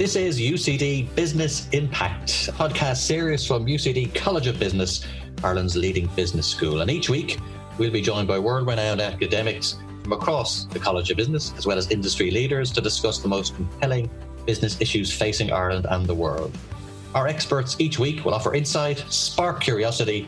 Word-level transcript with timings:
This 0.00 0.16
is 0.16 0.40
UCD 0.40 1.14
Business 1.14 1.68
Impact, 1.72 2.48
a 2.48 2.52
podcast 2.52 2.96
series 2.96 3.44
from 3.44 3.66
UCD 3.66 4.14
College 4.14 4.46
of 4.46 4.58
Business, 4.58 5.04
Ireland's 5.44 5.76
leading 5.76 6.06
business 6.16 6.46
school. 6.46 6.80
And 6.80 6.90
each 6.90 7.10
week, 7.10 7.36
we'll 7.76 7.90
be 7.90 8.00
joined 8.00 8.26
by 8.26 8.38
world 8.38 8.66
renowned 8.66 9.02
academics 9.02 9.76
from 10.02 10.14
across 10.14 10.64
the 10.64 10.78
College 10.78 11.10
of 11.10 11.18
Business, 11.18 11.52
as 11.58 11.66
well 11.66 11.76
as 11.76 11.90
industry 11.90 12.30
leaders, 12.30 12.72
to 12.72 12.80
discuss 12.80 13.18
the 13.18 13.28
most 13.28 13.54
compelling 13.56 14.08
business 14.46 14.80
issues 14.80 15.12
facing 15.12 15.52
Ireland 15.52 15.86
and 15.90 16.06
the 16.06 16.14
world. 16.14 16.56
Our 17.14 17.28
experts 17.28 17.76
each 17.78 17.98
week 17.98 18.24
will 18.24 18.32
offer 18.32 18.54
insight, 18.54 19.04
spark 19.10 19.60
curiosity, 19.60 20.26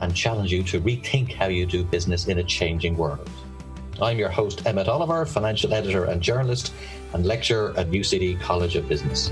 and 0.00 0.16
challenge 0.16 0.50
you 0.50 0.64
to 0.64 0.80
rethink 0.80 1.32
how 1.32 1.46
you 1.46 1.64
do 1.64 1.84
business 1.84 2.26
in 2.26 2.38
a 2.38 2.42
changing 2.42 2.96
world. 2.96 3.30
I'm 4.00 4.18
your 4.18 4.30
host, 4.30 4.66
Emmett 4.66 4.88
Oliver, 4.88 5.24
financial 5.26 5.72
editor 5.72 6.06
and 6.06 6.20
journalist, 6.20 6.72
and 7.14 7.26
lecturer 7.26 7.74
at 7.76 7.90
UCD 7.90 8.40
College 8.40 8.76
of 8.76 8.88
Business. 8.88 9.30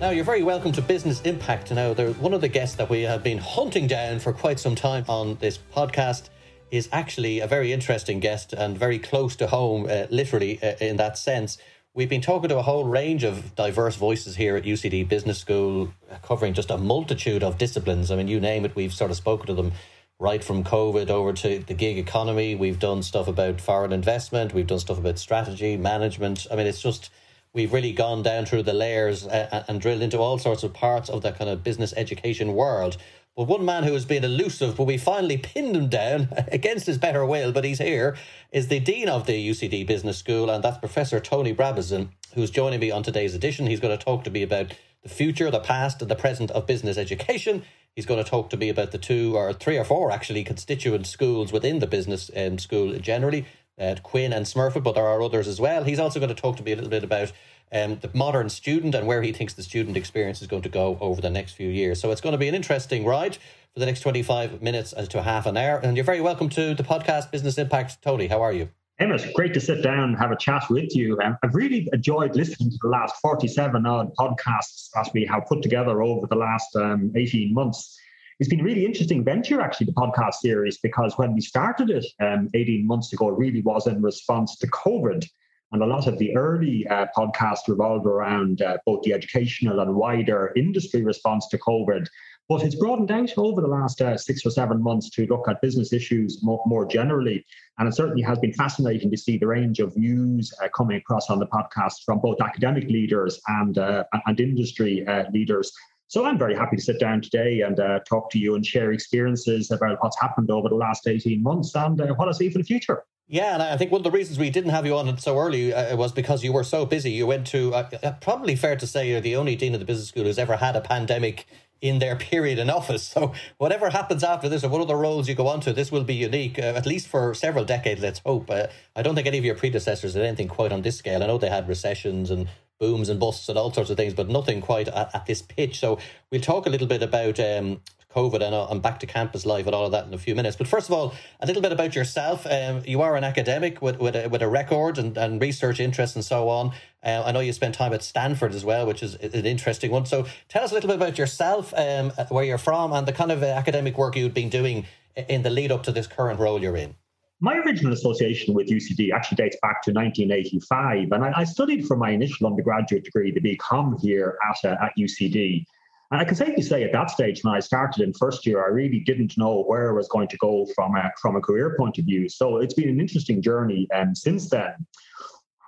Now, 0.00 0.10
you're 0.10 0.24
very 0.24 0.42
welcome 0.42 0.72
to 0.72 0.82
Business 0.82 1.22
Impact. 1.22 1.72
Now, 1.72 1.94
one 1.94 2.34
of 2.34 2.42
the 2.42 2.48
guests 2.48 2.76
that 2.76 2.90
we 2.90 3.02
have 3.02 3.22
been 3.22 3.38
hunting 3.38 3.86
down 3.86 4.18
for 4.18 4.32
quite 4.32 4.60
some 4.60 4.74
time 4.74 5.04
on 5.08 5.36
this 5.36 5.58
podcast 5.74 6.28
is 6.70 6.88
actually 6.92 7.40
a 7.40 7.46
very 7.46 7.72
interesting 7.72 8.20
guest 8.20 8.52
and 8.52 8.76
very 8.76 8.98
close 8.98 9.36
to 9.36 9.46
home, 9.46 9.86
uh, 9.88 10.06
literally, 10.10 10.62
uh, 10.62 10.74
in 10.80 10.96
that 10.98 11.16
sense. 11.16 11.58
We've 11.94 12.10
been 12.10 12.20
talking 12.20 12.50
to 12.50 12.58
a 12.58 12.62
whole 12.62 12.84
range 12.84 13.24
of 13.24 13.54
diverse 13.54 13.96
voices 13.96 14.36
here 14.36 14.54
at 14.54 14.64
UCD 14.64 15.08
Business 15.08 15.38
School, 15.38 15.94
covering 16.22 16.52
just 16.52 16.70
a 16.70 16.76
multitude 16.76 17.42
of 17.42 17.56
disciplines. 17.56 18.10
I 18.10 18.16
mean, 18.16 18.28
you 18.28 18.38
name 18.38 18.66
it, 18.66 18.76
we've 18.76 18.92
sort 18.92 19.10
of 19.10 19.16
spoken 19.16 19.46
to 19.46 19.54
them 19.54 19.72
right 20.18 20.42
from 20.42 20.64
COVID 20.64 21.10
over 21.10 21.32
to 21.32 21.58
the 21.58 21.74
gig 21.74 21.98
economy. 21.98 22.54
We've 22.54 22.78
done 22.78 23.02
stuff 23.02 23.28
about 23.28 23.60
foreign 23.60 23.92
investment. 23.92 24.54
We've 24.54 24.66
done 24.66 24.78
stuff 24.78 24.98
about 24.98 25.18
strategy, 25.18 25.76
management. 25.76 26.46
I 26.50 26.56
mean, 26.56 26.66
it's 26.66 26.80
just, 26.80 27.10
we've 27.52 27.72
really 27.72 27.92
gone 27.92 28.22
down 28.22 28.46
through 28.46 28.62
the 28.62 28.72
layers 28.72 29.26
and, 29.26 29.64
and 29.68 29.80
drilled 29.80 30.02
into 30.02 30.18
all 30.18 30.38
sorts 30.38 30.62
of 30.62 30.72
parts 30.72 31.10
of 31.10 31.22
that 31.22 31.38
kind 31.38 31.50
of 31.50 31.62
business 31.62 31.92
education 31.96 32.54
world. 32.54 32.96
But 33.36 33.48
one 33.48 33.66
man 33.66 33.84
who 33.84 33.92
has 33.92 34.06
been 34.06 34.24
elusive, 34.24 34.76
but 34.76 34.84
we 34.84 34.96
finally 34.96 35.36
pinned 35.36 35.76
him 35.76 35.88
down 35.88 36.28
against 36.50 36.86
his 36.86 36.96
better 36.96 37.26
will, 37.26 37.52
but 37.52 37.64
he's 37.64 37.78
here, 37.78 38.16
is 38.50 38.68
the 38.68 38.80
Dean 38.80 39.10
of 39.10 39.26
the 39.26 39.50
UCD 39.50 39.86
Business 39.86 40.16
School, 40.16 40.48
and 40.48 40.64
that's 40.64 40.78
Professor 40.78 41.20
Tony 41.20 41.54
Brabazon, 41.54 42.08
who's 42.34 42.50
joining 42.50 42.80
me 42.80 42.90
on 42.90 43.02
today's 43.02 43.34
edition. 43.34 43.66
He's 43.66 43.80
going 43.80 43.96
to 43.96 44.02
talk 44.02 44.24
to 44.24 44.30
me 44.30 44.42
about 44.42 44.72
the 45.02 45.10
future, 45.10 45.50
the 45.50 45.60
past, 45.60 46.00
and 46.00 46.10
the 46.10 46.16
present 46.16 46.50
of 46.52 46.66
business 46.66 46.96
education. 46.96 47.62
He's 47.96 48.04
going 48.04 48.22
to 48.22 48.30
talk 48.30 48.50
to 48.50 48.58
me 48.58 48.68
about 48.68 48.92
the 48.92 48.98
two 48.98 49.34
or 49.38 49.54
three 49.54 49.78
or 49.78 49.84
four 49.84 50.10
actually 50.10 50.44
constituent 50.44 51.06
schools 51.06 51.50
within 51.50 51.78
the 51.78 51.86
business 51.86 52.30
um, 52.36 52.58
school 52.58 52.92
generally, 52.98 53.46
uh, 53.80 53.94
Quinn 54.02 54.34
and 54.34 54.44
Smurfit, 54.44 54.82
but 54.82 54.94
there 54.94 55.06
are 55.06 55.22
others 55.22 55.48
as 55.48 55.58
well. 55.58 55.82
He's 55.82 55.98
also 55.98 56.20
going 56.20 56.28
to 56.28 56.40
talk 56.40 56.58
to 56.58 56.62
me 56.62 56.72
a 56.72 56.74
little 56.74 56.90
bit 56.90 57.04
about 57.04 57.32
um, 57.72 57.98
the 58.00 58.10
modern 58.12 58.50
student 58.50 58.94
and 58.94 59.06
where 59.06 59.22
he 59.22 59.32
thinks 59.32 59.54
the 59.54 59.62
student 59.62 59.96
experience 59.96 60.42
is 60.42 60.46
going 60.46 60.60
to 60.62 60.68
go 60.68 60.98
over 61.00 61.22
the 61.22 61.30
next 61.30 61.52
few 61.52 61.70
years. 61.70 61.98
So 61.98 62.10
it's 62.10 62.20
going 62.20 62.34
to 62.34 62.38
be 62.38 62.48
an 62.48 62.54
interesting 62.54 63.06
ride 63.06 63.36
for 63.72 63.80
the 63.80 63.86
next 63.86 64.00
25 64.00 64.60
minutes 64.60 64.92
to 64.92 65.22
half 65.22 65.46
an 65.46 65.56
hour. 65.56 65.78
And 65.78 65.96
you're 65.96 66.04
very 66.04 66.20
welcome 66.20 66.50
to 66.50 66.74
the 66.74 66.82
podcast 66.82 67.30
Business 67.30 67.56
Impact. 67.56 68.02
Tony, 68.02 68.26
how 68.26 68.42
are 68.42 68.52
you? 68.52 68.68
Emmett, 68.98 69.34
great 69.34 69.52
to 69.52 69.60
sit 69.60 69.82
down 69.82 70.04
and 70.04 70.16
have 70.16 70.30
a 70.30 70.36
chat 70.36 70.64
with 70.70 70.96
you. 70.96 71.18
Um, 71.20 71.36
I've 71.42 71.54
really 71.54 71.86
enjoyed 71.92 72.34
listening 72.34 72.70
to 72.70 72.78
the 72.80 72.88
last 72.88 73.16
47 73.20 73.84
odd 73.84 74.14
podcasts 74.18 74.88
that 74.94 75.10
we 75.12 75.26
have 75.26 75.44
put 75.44 75.60
together 75.60 76.02
over 76.02 76.26
the 76.26 76.36
last 76.36 76.74
um, 76.76 77.12
18 77.14 77.52
months. 77.52 77.94
It's 78.40 78.48
been 78.48 78.60
a 78.60 78.64
really 78.64 78.86
interesting 78.86 79.22
venture, 79.22 79.60
actually, 79.60 79.86
the 79.86 79.92
podcast 79.92 80.36
series, 80.36 80.78
because 80.78 81.18
when 81.18 81.34
we 81.34 81.42
started 81.42 81.90
it 81.90 82.06
um, 82.20 82.48
18 82.54 82.86
months 82.86 83.12
ago, 83.12 83.28
it 83.28 83.38
really 83.38 83.60
was 83.60 83.86
in 83.86 84.00
response 84.00 84.56
to 84.58 84.66
COVID. 84.68 85.28
And 85.72 85.82
a 85.82 85.86
lot 85.86 86.06
of 86.06 86.16
the 86.18 86.34
early 86.34 86.86
uh, 86.86 87.06
podcasts 87.14 87.68
revolved 87.68 88.06
around 88.06 88.62
uh, 88.62 88.78
both 88.86 89.02
the 89.02 89.12
educational 89.12 89.80
and 89.80 89.94
wider 89.94 90.52
industry 90.56 91.02
response 91.02 91.48
to 91.48 91.58
COVID. 91.58 92.06
But 92.48 92.62
it's 92.62 92.76
broadened 92.76 93.10
out 93.10 93.30
over 93.36 93.60
the 93.60 93.66
last 93.66 94.00
uh, 94.00 94.16
six 94.16 94.46
or 94.46 94.50
seven 94.50 94.80
months 94.80 95.10
to 95.10 95.26
look 95.26 95.48
at 95.48 95.60
business 95.60 95.92
issues 95.92 96.42
more, 96.44 96.62
more, 96.64 96.86
generally. 96.86 97.44
And 97.78 97.88
it 97.88 97.94
certainly 97.94 98.22
has 98.22 98.38
been 98.38 98.52
fascinating 98.52 99.10
to 99.10 99.16
see 99.16 99.36
the 99.36 99.48
range 99.48 99.80
of 99.80 99.94
views 99.94 100.54
uh, 100.62 100.68
coming 100.76 100.96
across 100.96 101.28
on 101.28 101.40
the 101.40 101.46
podcast 101.46 102.04
from 102.04 102.20
both 102.20 102.40
academic 102.40 102.84
leaders 102.84 103.40
and, 103.48 103.78
uh, 103.78 104.04
and 104.26 104.38
industry 104.38 105.04
uh, 105.08 105.24
leaders. 105.32 105.72
So 106.08 106.24
I'm 106.24 106.38
very 106.38 106.54
happy 106.54 106.76
to 106.76 106.82
sit 106.82 107.00
down 107.00 107.20
today 107.20 107.62
and 107.62 107.80
uh, 107.80 107.98
talk 108.08 108.30
to 108.30 108.38
you 108.38 108.54
and 108.54 108.64
share 108.64 108.92
experiences 108.92 109.72
about 109.72 109.98
what's 110.00 110.20
happened 110.20 110.50
over 110.52 110.68
the 110.68 110.76
last 110.76 111.08
18 111.08 111.42
months 111.42 111.74
and 111.74 112.00
uh, 112.00 112.14
what 112.14 112.28
I 112.28 112.32
see 112.32 112.48
for 112.48 112.58
the 112.58 112.64
future. 112.64 113.02
Yeah, 113.28 113.54
and 113.54 113.62
I 113.62 113.76
think 113.76 113.90
one 113.90 113.98
of 113.98 114.04
the 114.04 114.12
reasons 114.12 114.38
we 114.38 114.50
didn't 114.50 114.70
have 114.70 114.86
you 114.86 114.96
on 114.96 115.18
so 115.18 115.36
early 115.36 115.74
uh, 115.74 115.96
was 115.96 116.12
because 116.12 116.44
you 116.44 116.52
were 116.52 116.62
so 116.62 116.86
busy. 116.86 117.10
You 117.10 117.26
went 117.26 117.44
to, 117.48 117.74
uh, 117.74 118.12
probably 118.20 118.54
fair 118.54 118.76
to 118.76 118.86
say, 118.86 119.10
you're 119.10 119.20
the 119.20 119.34
only 119.34 119.56
dean 119.56 119.74
of 119.74 119.80
the 119.80 119.86
business 119.86 120.10
school 120.10 120.22
who's 120.22 120.38
ever 120.38 120.58
had 120.58 120.76
a 120.76 120.80
pandemic 120.80 121.44
in 121.80 121.98
their 121.98 122.16
period 122.30 122.58
in 122.58 122.70
office. 122.70 123.02
So 123.02 123.32
whatever 123.58 123.90
happens 123.90 124.24
after 124.24 124.48
this, 124.48 124.64
or 124.64 124.68
what 124.68 124.80
other 124.80 124.96
roles 124.96 125.28
you 125.28 125.34
go 125.34 125.48
on 125.48 125.60
to, 125.60 125.72
this 125.72 125.92
will 125.92 126.04
be 126.04 126.14
unique, 126.14 126.58
uh, 126.58 126.74
at 126.76 126.86
least 126.86 127.08
for 127.08 127.34
several 127.34 127.64
decades, 127.64 128.00
let's 128.00 128.20
hope. 128.24 128.50
Uh, 128.50 128.66
I 128.94 129.02
don't 129.02 129.14
think 129.14 129.26
any 129.26 129.38
of 129.38 129.44
your 129.44 129.54
predecessors 129.56 130.14
did 130.14 130.22
anything 130.22 130.48
quite 130.48 130.72
on 130.72 130.82
this 130.82 130.96
scale. 130.96 131.22
I 131.22 131.26
know 131.26 131.38
they 131.38 131.50
had 131.50 131.68
recessions 131.68 132.30
and 132.30 132.48
booms 132.78 133.08
and 133.08 133.18
busts 133.18 133.48
and 133.48 133.58
all 133.58 133.72
sorts 133.72 133.90
of 133.90 133.96
things, 133.96 134.14
but 134.14 134.28
nothing 134.28 134.60
quite 134.60 134.88
at, 134.88 135.14
at 135.14 135.26
this 135.26 135.42
pitch. 135.42 135.78
So 135.78 135.98
we'll 136.30 136.40
talk 136.40 136.66
a 136.66 136.70
little 136.70 136.86
bit 136.86 137.02
about 137.02 137.40
um, 137.40 137.80
COVID 138.16 138.42
and 138.42 138.54
I'm 138.54 138.80
back 138.80 138.98
to 139.00 139.06
campus 139.06 139.44
life 139.44 139.66
and 139.66 139.74
all 139.74 139.84
of 139.84 139.92
that 139.92 140.06
in 140.06 140.14
a 140.14 140.18
few 140.18 140.34
minutes. 140.34 140.56
But 140.56 140.66
first 140.66 140.88
of 140.88 140.94
all, 140.94 141.14
a 141.40 141.46
little 141.46 141.60
bit 141.60 141.72
about 141.72 141.94
yourself. 141.94 142.46
Um, 142.46 142.82
you 142.86 143.02
are 143.02 143.14
an 143.14 143.24
academic 143.24 143.82
with, 143.82 144.00
with, 144.00 144.16
a, 144.16 144.28
with 144.28 144.40
a 144.40 144.48
record 144.48 144.96
and, 144.96 145.16
and 145.18 145.40
research 145.40 145.80
interests 145.80 146.16
and 146.16 146.24
so 146.24 146.48
on. 146.48 146.72
Uh, 147.04 147.22
I 147.26 147.32
know 147.32 147.40
you 147.40 147.52
spent 147.52 147.74
time 147.74 147.92
at 147.92 148.02
Stanford 148.02 148.54
as 148.54 148.64
well, 148.64 148.86
which 148.86 149.02
is 149.02 149.14
an 149.16 149.44
interesting 149.44 149.90
one. 149.90 150.06
So 150.06 150.26
tell 150.48 150.64
us 150.64 150.70
a 150.70 150.74
little 150.74 150.88
bit 150.88 150.96
about 150.96 151.18
yourself, 151.18 151.74
um, 151.76 152.10
where 152.30 152.44
you're 152.44 152.58
from, 152.58 152.92
and 152.92 153.06
the 153.06 153.12
kind 153.12 153.30
of 153.30 153.42
uh, 153.42 153.46
academic 153.46 153.98
work 153.98 154.16
you've 154.16 154.34
been 154.34 154.48
doing 154.48 154.86
in 155.28 155.42
the 155.42 155.50
lead 155.50 155.70
up 155.70 155.82
to 155.84 155.92
this 155.92 156.06
current 156.06 156.40
role 156.40 156.60
you're 156.60 156.76
in. 156.76 156.94
My 157.40 157.56
original 157.58 157.92
association 157.92 158.54
with 158.54 158.68
UCD 158.68 159.12
actually 159.12 159.36
dates 159.36 159.58
back 159.60 159.82
to 159.82 159.92
1985, 159.92 161.12
and 161.12 161.22
I, 161.22 161.32
I 161.36 161.44
studied 161.44 161.86
for 161.86 161.94
my 161.94 162.10
initial 162.10 162.46
undergraduate 162.46 163.04
degree, 163.04 163.30
the 163.30 163.40
BCom 163.40 164.00
here 164.00 164.38
at, 164.48 164.64
uh, 164.64 164.76
at 164.82 164.92
UCD. 164.98 165.66
And 166.10 166.20
I 166.20 166.24
can 166.24 166.36
safely 166.36 166.62
say 166.62 166.84
at 166.84 166.92
that 166.92 167.10
stage, 167.10 167.42
when 167.42 167.54
I 167.54 167.60
started 167.60 168.02
in 168.02 168.12
first 168.12 168.46
year, 168.46 168.64
I 168.64 168.68
really 168.68 169.00
didn't 169.00 169.36
know 169.36 169.64
where 169.64 169.90
I 169.90 169.92
was 169.92 170.08
going 170.08 170.28
to 170.28 170.36
go 170.36 170.66
from 170.74 170.94
a, 170.94 171.10
from 171.20 171.34
a 171.34 171.40
career 171.40 171.74
point 171.76 171.98
of 171.98 172.04
view. 172.04 172.28
So 172.28 172.58
it's 172.58 172.74
been 172.74 172.88
an 172.88 173.00
interesting 173.00 173.42
journey 173.42 173.88
um, 173.92 174.14
since 174.14 174.48
then. 174.48 174.74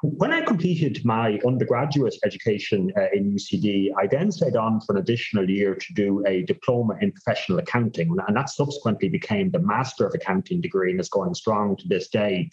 When 0.03 0.31
I 0.31 0.43
completed 0.43 1.04
my 1.04 1.41
undergraduate 1.44 2.15
education 2.25 2.93
uh, 2.97 3.06
in 3.12 3.34
UCD, 3.34 3.88
I 3.99 4.06
then 4.06 4.31
stayed 4.31 4.54
on 4.54 4.81
for 4.81 4.93
an 4.93 5.03
additional 5.03 5.50
year 5.50 5.75
to 5.75 5.94
do 5.94 6.25
a 6.25 6.44
diploma 6.44 6.97
in 7.00 7.10
professional 7.10 7.59
accounting. 7.59 8.16
And 8.28 8.37
that 8.37 8.49
subsequently 8.49 9.09
became 9.09 9.50
the 9.50 9.59
Master 9.59 10.06
of 10.06 10.15
Accounting 10.15 10.60
degree 10.60 10.93
and 10.93 11.00
is 11.00 11.09
going 11.09 11.34
strong 11.34 11.75
to 11.78 11.88
this 11.88 12.09
day. 12.09 12.49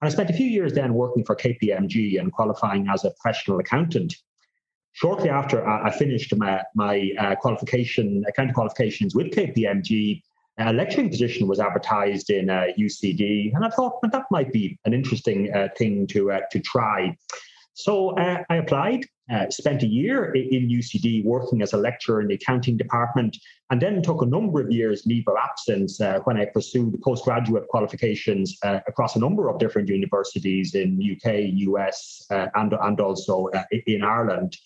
And 0.00 0.08
I 0.08 0.08
spent 0.08 0.30
a 0.30 0.34
few 0.34 0.46
years 0.46 0.72
then 0.72 0.94
working 0.94 1.24
for 1.24 1.34
KPMG 1.34 2.20
and 2.20 2.32
qualifying 2.32 2.86
as 2.88 3.04
a 3.04 3.10
professional 3.10 3.58
accountant 3.58 4.14
shortly 4.94 5.28
after 5.28 5.66
I, 5.68 5.90
finished 5.90 6.34
my, 6.36 6.62
my 6.74 7.10
uh, 7.18 7.34
qualification, 7.34 8.24
accounting 8.26 8.54
qualifications 8.54 9.14
with 9.14 9.26
KPMG, 9.32 10.22
a 10.58 10.72
lecturing 10.72 11.10
position 11.10 11.48
was 11.48 11.58
advertised 11.58 12.30
in 12.30 12.48
uh, 12.48 12.66
UCD, 12.78 13.52
and 13.54 13.64
I 13.64 13.70
thought 13.70 13.98
well, 14.00 14.10
that 14.12 14.24
might 14.30 14.52
be 14.52 14.78
an 14.84 14.94
interesting 14.94 15.52
uh, 15.52 15.68
thing 15.76 16.06
to 16.08 16.30
uh, 16.30 16.40
to 16.52 16.60
try. 16.60 17.16
So 17.76 18.10
uh, 18.10 18.44
I 18.48 18.56
applied, 18.58 19.04
uh, 19.32 19.50
spent 19.50 19.82
a 19.82 19.88
year 19.88 20.32
in 20.32 20.68
UCD 20.68 21.24
working 21.24 21.60
as 21.60 21.72
a 21.72 21.76
lecturer 21.76 22.20
in 22.20 22.28
the 22.28 22.34
accounting 22.34 22.76
department, 22.76 23.36
and 23.70 23.82
then 23.82 24.00
took 24.00 24.22
a 24.22 24.26
number 24.26 24.60
of 24.60 24.70
years 24.70 25.02
leave 25.06 25.24
of 25.26 25.34
absence 25.42 25.98
when 26.22 26.36
I 26.36 26.44
pursued 26.44 26.96
postgraduate 27.02 27.66
qualifications 27.66 28.56
across 28.62 29.16
a 29.16 29.18
number 29.18 29.48
of 29.48 29.58
different 29.58 29.88
universities 29.88 30.76
in 30.76 31.00
UK, 31.02 31.50
US, 31.68 32.24
and 32.30 32.74
and 32.80 33.00
also 33.00 33.48
in 33.86 34.04
Ireland. 34.04 34.56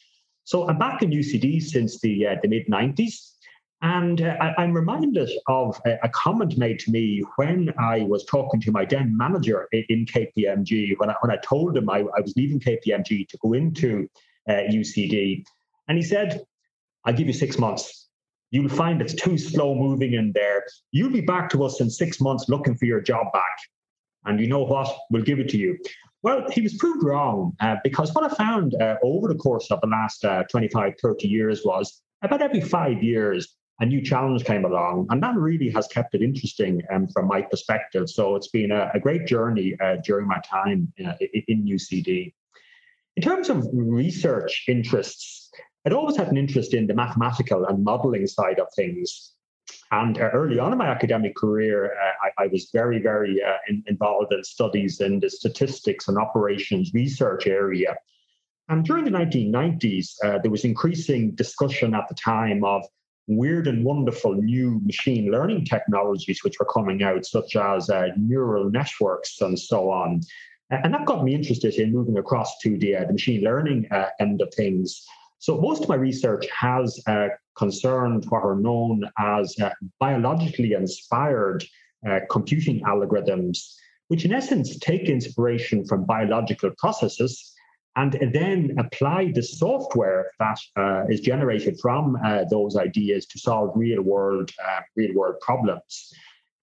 So 0.48 0.66
I'm 0.66 0.78
back 0.78 1.02
in 1.02 1.10
UCD 1.10 1.62
since 1.62 2.00
the, 2.00 2.26
uh, 2.26 2.36
the 2.40 2.48
mid 2.48 2.68
90s. 2.68 3.34
And 3.82 4.22
uh, 4.22 4.34
I, 4.56 4.64
am 4.64 4.72
reminded 4.72 5.30
of 5.46 5.78
a, 5.84 5.98
a, 6.02 6.08
comment 6.08 6.56
made 6.56 6.78
to 6.80 6.90
me 6.90 7.22
when 7.36 7.70
I 7.78 8.04
was 8.04 8.24
talking 8.24 8.58
to 8.62 8.72
my 8.72 8.86
then 8.86 9.14
manager 9.14 9.68
in, 9.72 9.84
in 9.90 10.06
KPMG, 10.06 10.94
when 10.96 11.10
I, 11.10 11.16
when 11.20 11.30
I 11.30 11.36
told 11.44 11.76
him 11.76 11.90
I, 11.90 11.98
I 11.98 12.20
was 12.22 12.32
leaving 12.34 12.60
KPMG 12.60 13.28
to 13.28 13.38
go 13.42 13.52
into 13.52 14.08
uh, 14.48 14.52
UCD. 14.72 15.44
And 15.86 15.98
he 15.98 16.02
said, 16.02 16.42
I'll 17.04 17.12
give 17.12 17.26
you 17.26 17.34
six 17.34 17.58
months. 17.58 18.08
You'll 18.50 18.70
find 18.70 19.02
it's 19.02 19.12
too 19.12 19.36
slow 19.36 19.74
moving 19.74 20.14
in 20.14 20.32
there. 20.32 20.64
You'll 20.92 21.12
be 21.12 21.20
back 21.20 21.50
to 21.50 21.62
us 21.62 21.82
in 21.82 21.90
six 21.90 22.22
months 22.22 22.48
looking 22.48 22.74
for 22.74 22.86
your 22.86 23.02
job 23.02 23.34
back. 23.34 23.58
And 24.24 24.40
you 24.40 24.46
know 24.46 24.64
what? 24.64 24.96
We'll 25.10 25.24
give 25.24 25.40
it 25.40 25.50
to 25.50 25.58
you. 25.58 25.78
Well, 26.22 26.46
he 26.50 26.60
was 26.62 26.74
proved 26.76 27.04
wrong 27.04 27.54
uh, 27.60 27.76
because 27.84 28.12
what 28.12 28.24
I 28.24 28.34
found 28.34 28.74
uh, 28.80 28.96
over 29.02 29.28
the 29.28 29.36
course 29.36 29.70
of 29.70 29.80
the 29.80 29.86
last 29.86 30.24
uh, 30.24 30.42
25, 30.50 30.94
30 31.00 31.28
years 31.28 31.62
was 31.64 32.02
about 32.22 32.42
every 32.42 32.60
five 32.60 33.02
years, 33.02 33.56
a 33.80 33.86
new 33.86 34.02
challenge 34.02 34.44
came 34.44 34.64
along. 34.64 35.06
And 35.10 35.22
that 35.22 35.36
really 35.36 35.70
has 35.70 35.86
kept 35.86 36.14
it 36.14 36.22
interesting 36.22 36.82
um, 36.92 37.06
from 37.08 37.28
my 37.28 37.42
perspective. 37.42 38.10
So 38.10 38.34
it's 38.34 38.48
been 38.48 38.72
a, 38.72 38.90
a 38.94 38.98
great 38.98 39.26
journey 39.26 39.76
uh, 39.80 39.96
during 40.04 40.26
my 40.26 40.40
time 40.40 40.92
uh, 41.04 41.12
in 41.46 41.64
UCD. 41.64 42.32
In 43.16 43.22
terms 43.22 43.48
of 43.48 43.68
research 43.72 44.64
interests, 44.66 45.50
I'd 45.86 45.92
always 45.92 46.16
had 46.16 46.28
an 46.28 46.36
interest 46.36 46.74
in 46.74 46.88
the 46.88 46.94
mathematical 46.94 47.64
and 47.64 47.84
modeling 47.84 48.26
side 48.26 48.58
of 48.58 48.66
things. 48.74 49.32
And 49.90 50.18
uh, 50.18 50.30
early 50.34 50.58
on 50.58 50.72
in 50.72 50.78
my 50.78 50.88
academic 50.88 51.34
career, 51.34 51.94
uh, 51.94 52.26
I, 52.38 52.44
I, 52.44 52.46
was 52.48 52.70
very, 52.72 53.00
very 53.00 53.42
uh, 53.42 53.56
in, 53.68 53.82
involved 53.86 54.32
in 54.32 54.44
studies 54.44 55.00
in 55.00 55.18
the 55.18 55.30
statistics 55.30 56.08
and 56.08 56.18
operations 56.18 56.92
research 56.92 57.46
area. 57.46 57.96
And 58.68 58.84
during 58.84 59.06
the 59.06 59.10
1990s, 59.10 60.16
uh, 60.22 60.38
there 60.42 60.50
was 60.50 60.64
increasing 60.64 61.34
discussion 61.34 61.94
at 61.94 62.06
the 62.08 62.14
time 62.14 62.64
of 62.64 62.84
weird 63.28 63.66
and 63.66 63.82
wonderful 63.82 64.34
new 64.34 64.78
machine 64.84 65.30
learning 65.30 65.64
technologies 65.64 66.44
which 66.44 66.58
were 66.58 66.66
coming 66.66 67.02
out, 67.02 67.24
such 67.24 67.56
as 67.56 67.88
uh, 67.88 68.08
neural 68.18 68.70
networks 68.70 69.40
and 69.40 69.58
so 69.58 69.90
on. 69.90 70.20
And 70.70 70.92
that 70.92 71.06
got 71.06 71.24
me 71.24 71.34
interested 71.34 71.74
in 71.76 71.92
moving 71.92 72.18
across 72.18 72.58
to 72.58 72.76
the, 72.76 72.96
uh, 72.96 73.04
the 73.06 73.14
machine 73.14 73.42
learning 73.42 73.88
end 74.20 74.42
of 74.42 74.52
things. 74.52 75.06
So 75.38 75.60
most 75.60 75.84
of 75.84 75.88
my 75.88 75.94
research 75.94 76.46
has 76.50 77.00
uh, 77.06 77.28
concerned 77.56 78.24
what 78.28 78.42
are 78.42 78.56
known 78.56 79.02
as 79.18 79.54
uh, 79.60 79.70
biologically 80.00 80.72
inspired 80.72 81.64
uh, 82.08 82.20
computing 82.30 82.82
algorithms, 82.82 83.58
which 84.08 84.24
in 84.24 84.32
essence 84.32 84.78
take 84.78 85.08
inspiration 85.08 85.84
from 85.84 86.04
biological 86.04 86.70
processes 86.78 87.54
and 87.96 88.16
then 88.32 88.76
apply 88.78 89.32
the 89.34 89.42
software 89.42 90.30
that 90.38 90.58
uh, 90.76 91.04
is 91.08 91.20
generated 91.20 91.78
from 91.80 92.16
uh, 92.24 92.44
those 92.48 92.76
ideas 92.76 93.26
to 93.26 93.38
solve 93.38 93.72
real 93.74 94.02
world 94.02 94.50
uh, 94.64 94.80
real 94.96 95.14
world 95.14 95.34
problems. 95.40 96.12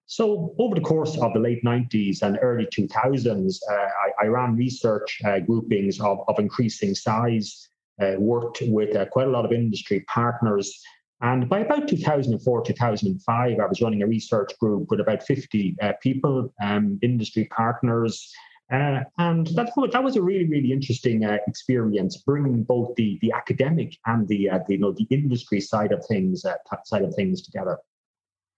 So, 0.08 0.56
over 0.60 0.76
the 0.76 0.82
course 0.82 1.18
of 1.18 1.34
the 1.34 1.40
late 1.40 1.64
90s 1.64 2.22
and 2.22 2.38
early 2.42 2.68
2000s, 2.68 3.58
uh, 3.70 3.74
I, 3.74 4.26
I, 4.26 4.28
ran 4.28 4.56
research 4.56 5.20
uh, 5.26 5.40
groupings 5.40 6.00
of, 6.00 6.20
of 6.28 6.38
increasing 6.38 6.94
size 6.94 7.68
worked 8.18 8.62
with 8.68 8.96
uh, 8.96 9.06
quite 9.06 9.28
a 9.28 9.32
lot 9.32 9.46
of 9.46 9.52
industry 9.52 10.02
partners. 10.08 10.82
And 11.22 11.48
by 11.48 11.60
about 11.60 11.88
2004, 11.88 12.64
2005, 12.64 13.60
I 13.60 13.66
was 13.66 13.82
running 13.82 14.04
a 14.04 14.08
research 14.08 14.52
group 14.60 14.90
with 14.90 15.00
about 15.00 15.24
50 15.24 15.76
uh, 15.82 15.94
people, 16.02 16.54
um, 16.62 17.00
industry 17.02 17.46
partners. 17.56 18.32
Uh, 18.72 19.02
and 19.20 19.48
that, 19.56 19.72
that 19.92 20.04
was 20.04 20.16
a 20.16 20.22
really, 20.22 20.46
really 20.46 20.72
interesting 20.72 21.24
uh, 21.24 21.38
experience, 21.48 22.18
bringing 22.18 22.64
both 22.64 22.96
the, 22.96 23.18
the 23.22 23.32
academic 23.32 23.96
and 24.08 24.28
the, 24.28 24.50
uh, 24.50 24.60
the, 24.68 24.74
you 24.74 24.80
know, 24.80 24.92
the 24.92 25.08
industry 25.10 25.62
side 25.62 25.92
of 25.92 26.04
things 26.06 26.46
side 26.86 27.04
of 27.04 27.14
things 27.16 27.42
together. 27.44 27.78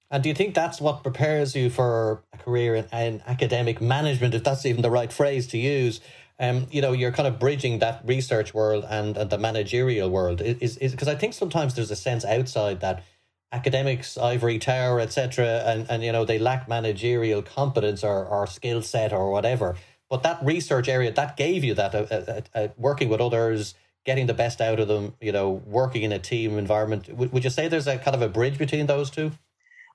And 0.09 0.23
do 0.23 0.29
you 0.29 0.35
think 0.35 0.55
that's 0.55 0.79
what 0.79 1.03
prepares 1.03 1.55
you 1.55 1.69
for 1.69 2.23
a 2.31 2.37
career 2.37 2.75
in, 2.75 2.85
in 2.93 3.21
academic 3.27 3.81
management, 3.81 4.33
if 4.33 4.43
that's 4.43 4.65
even 4.65 4.81
the 4.81 4.89
right 4.89 5.11
phrase 5.11 5.45
to 5.47 5.57
use? 5.57 5.99
Um, 6.39 6.67
you 6.69 6.81
know, 6.81 6.91
you're 6.91 7.11
kind 7.11 7.27
of 7.27 7.39
bridging 7.39 7.79
that 7.79 8.01
research 8.05 8.53
world 8.53 8.85
and, 8.87 9.17
and 9.17 9.29
the 9.29 9.37
managerial 9.37 10.09
world. 10.09 10.41
Is 10.41 10.77
is 10.77 10.91
because 10.91 11.07
I 11.07 11.15
think 11.15 11.33
sometimes 11.33 11.75
there's 11.75 11.91
a 11.91 11.95
sense 11.95 12.23
outside 12.25 12.79
that 12.81 13.03
academics, 13.51 14.17
ivory 14.17 14.59
tower, 14.59 14.99
etc., 14.99 15.63
and 15.65 15.87
and 15.89 16.03
you 16.03 16.11
know 16.11 16.25
they 16.25 16.37
lack 16.37 16.67
managerial 16.67 17.41
competence 17.41 18.03
or 18.03 18.25
or 18.25 18.45
skill 18.45 18.81
set 18.81 19.13
or 19.13 19.31
whatever. 19.31 19.75
But 20.09 20.23
that 20.23 20.39
research 20.43 20.87
area 20.87 21.11
that 21.11 21.37
gave 21.37 21.63
you 21.63 21.73
that 21.73 21.95
uh, 21.95 22.05
uh, 22.09 22.41
uh, 22.53 22.67
working 22.77 23.09
with 23.09 23.19
others, 23.19 23.73
getting 24.05 24.27
the 24.27 24.33
best 24.33 24.61
out 24.61 24.79
of 24.79 24.87
them, 24.87 25.15
you 25.19 25.31
know, 25.31 25.49
working 25.49 26.03
in 26.03 26.11
a 26.11 26.19
team 26.19 26.57
environment. 26.57 27.09
would 27.13 27.43
you 27.43 27.49
say 27.49 27.67
there's 27.67 27.87
a 27.87 27.97
kind 27.97 28.15
of 28.15 28.21
a 28.21 28.29
bridge 28.29 28.57
between 28.57 28.85
those 28.85 29.09
two? 29.09 29.31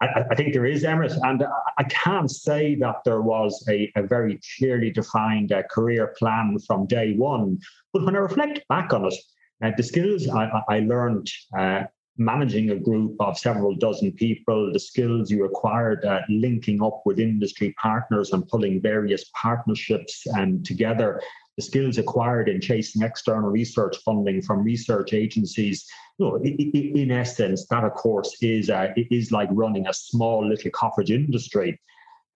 I, 0.02 0.24
I, 0.30 0.34
think 0.34 0.52
there 0.52 0.66
is, 0.66 0.82
Emmet, 0.82 1.12
and 1.22 1.44
I 1.78 1.84
can't 1.84 2.30
say 2.30 2.74
that 2.76 2.96
there 3.04 3.22
was 3.22 3.64
a, 3.68 3.90
a 3.96 4.02
very 4.02 4.40
clearly 4.58 4.90
defined 4.90 5.52
uh, 5.52 5.62
career 5.70 6.14
plan 6.18 6.58
from 6.66 6.86
day 6.86 7.14
one. 7.14 7.58
But 7.92 8.04
when 8.04 8.16
I 8.16 8.18
reflect 8.18 8.66
back 8.68 8.92
on 8.92 9.04
it, 9.04 9.14
uh, 9.62 9.70
the 9.76 9.82
skills 9.82 10.28
I, 10.28 10.50
I 10.68 10.80
learned 10.80 11.30
uh, 11.56 11.84
managing 12.18 12.70
a 12.70 12.76
group 12.76 13.14
of 13.20 13.38
several 13.38 13.74
dozen 13.76 14.12
people, 14.12 14.72
the 14.72 14.80
skills 14.80 15.30
you 15.30 15.44
acquired 15.44 16.04
uh, 16.04 16.20
linking 16.28 16.82
up 16.82 17.02
with 17.04 17.20
industry 17.20 17.74
partners 17.80 18.32
and 18.32 18.46
pulling 18.48 18.82
various 18.82 19.30
partnerships 19.40 20.26
um, 20.36 20.62
together, 20.62 21.22
the 21.56 21.62
skills 21.62 21.98
acquired 21.98 22.48
in 22.48 22.60
chasing 22.60 23.02
external 23.02 23.50
research 23.50 23.96
funding 24.04 24.40
from 24.42 24.62
research 24.64 25.12
agencies. 25.12 25.86
You 26.18 26.26
know, 26.26 26.36
in 26.36 27.10
essence, 27.10 27.66
that 27.66 27.84
of 27.84 27.92
course 27.94 28.36
is 28.40 28.70
uh, 28.70 28.88
is 28.96 29.32
like 29.32 29.48
running 29.52 29.86
a 29.86 29.94
small 29.94 30.46
little 30.46 30.70
cottage 30.70 31.10
industry. 31.10 31.78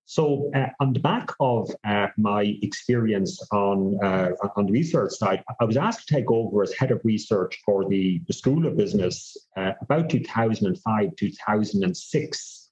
So, 0.08 0.52
uh, 0.54 0.68
on 0.78 0.92
the 0.92 1.00
back 1.00 1.30
of 1.40 1.68
uh, 1.84 2.06
my 2.16 2.56
experience 2.62 3.44
on 3.50 3.98
uh, 4.04 4.30
on 4.54 4.66
the 4.66 4.72
research 4.72 5.12
side, 5.12 5.42
I 5.60 5.64
was 5.64 5.76
asked 5.76 6.06
to 6.06 6.14
take 6.14 6.30
over 6.30 6.62
as 6.62 6.72
head 6.74 6.92
of 6.92 7.00
research 7.02 7.58
for 7.64 7.88
the, 7.88 8.20
the 8.28 8.32
School 8.32 8.66
of 8.66 8.76
Business 8.76 9.36
uh, 9.56 9.72
about 9.80 10.08
2005 10.08 11.16
2006. 11.16 12.62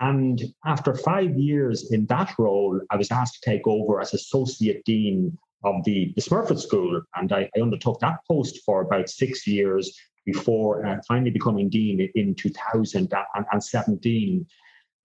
And 0.00 0.42
after 0.66 0.94
five 0.94 1.38
years 1.38 1.90
in 1.92 2.04
that 2.06 2.34
role, 2.38 2.78
I 2.90 2.96
was 2.96 3.10
asked 3.10 3.42
to 3.42 3.50
take 3.50 3.66
over 3.66 4.00
as 4.00 4.12
associate 4.12 4.84
dean 4.84 5.38
of 5.64 5.82
the, 5.84 6.12
the 6.14 6.22
Smurfit 6.22 6.60
School. 6.60 7.02
And 7.16 7.32
I, 7.32 7.50
I, 7.56 7.60
undertook 7.60 7.98
that 8.00 8.18
post 8.28 8.60
for 8.64 8.82
about 8.82 9.08
six 9.08 9.46
years 9.46 9.98
before 10.24 10.86
uh, 10.86 10.98
finally 11.08 11.30
becoming 11.30 11.68
dean 11.68 12.08
in 12.14 12.34
2017. 12.34 14.46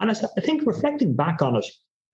And 0.01 0.11
I, 0.11 0.15
I 0.38 0.41
think 0.41 0.65
reflecting 0.65 1.15
back 1.15 1.41
on 1.41 1.56
it, 1.56 1.65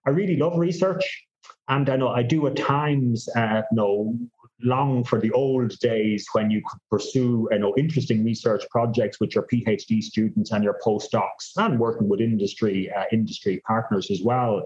I 0.06 0.12
really 0.12 0.38
love 0.38 0.58
research. 0.58 1.26
And 1.68 1.90
I 1.90 1.96
know 1.96 2.10
I 2.10 2.24
do 2.24 2.48
at 2.48 2.56
times 2.56 3.28
uh, 3.36 3.62
know, 3.72 4.18
long 4.62 5.04
for 5.04 5.20
the 5.20 5.32
old 5.32 5.78
days 5.80 6.26
when 6.34 6.50
you 6.50 6.62
could 6.68 6.80
pursue 6.90 7.48
you 7.52 7.60
know 7.60 7.74
interesting 7.78 8.24
research 8.24 8.64
projects 8.70 9.20
with 9.20 9.36
your 9.36 9.46
PhD 9.52 10.02
students 10.02 10.52
and 10.52 10.64
your 10.64 10.80
postdocs 10.84 11.52
and 11.58 11.80
working 11.80 12.08
with 12.08 12.22
industry 12.22 12.92
uh, 12.92 13.04
industry 13.12 13.62
partners 13.68 14.10
as 14.12 14.22
well. 14.24 14.64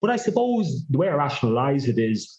But 0.00 0.10
I 0.10 0.16
suppose 0.16 0.86
the 0.88 0.98
way 0.98 1.08
I 1.08 1.14
rationalize 1.14 1.88
it 1.88 1.98
is 1.98 2.38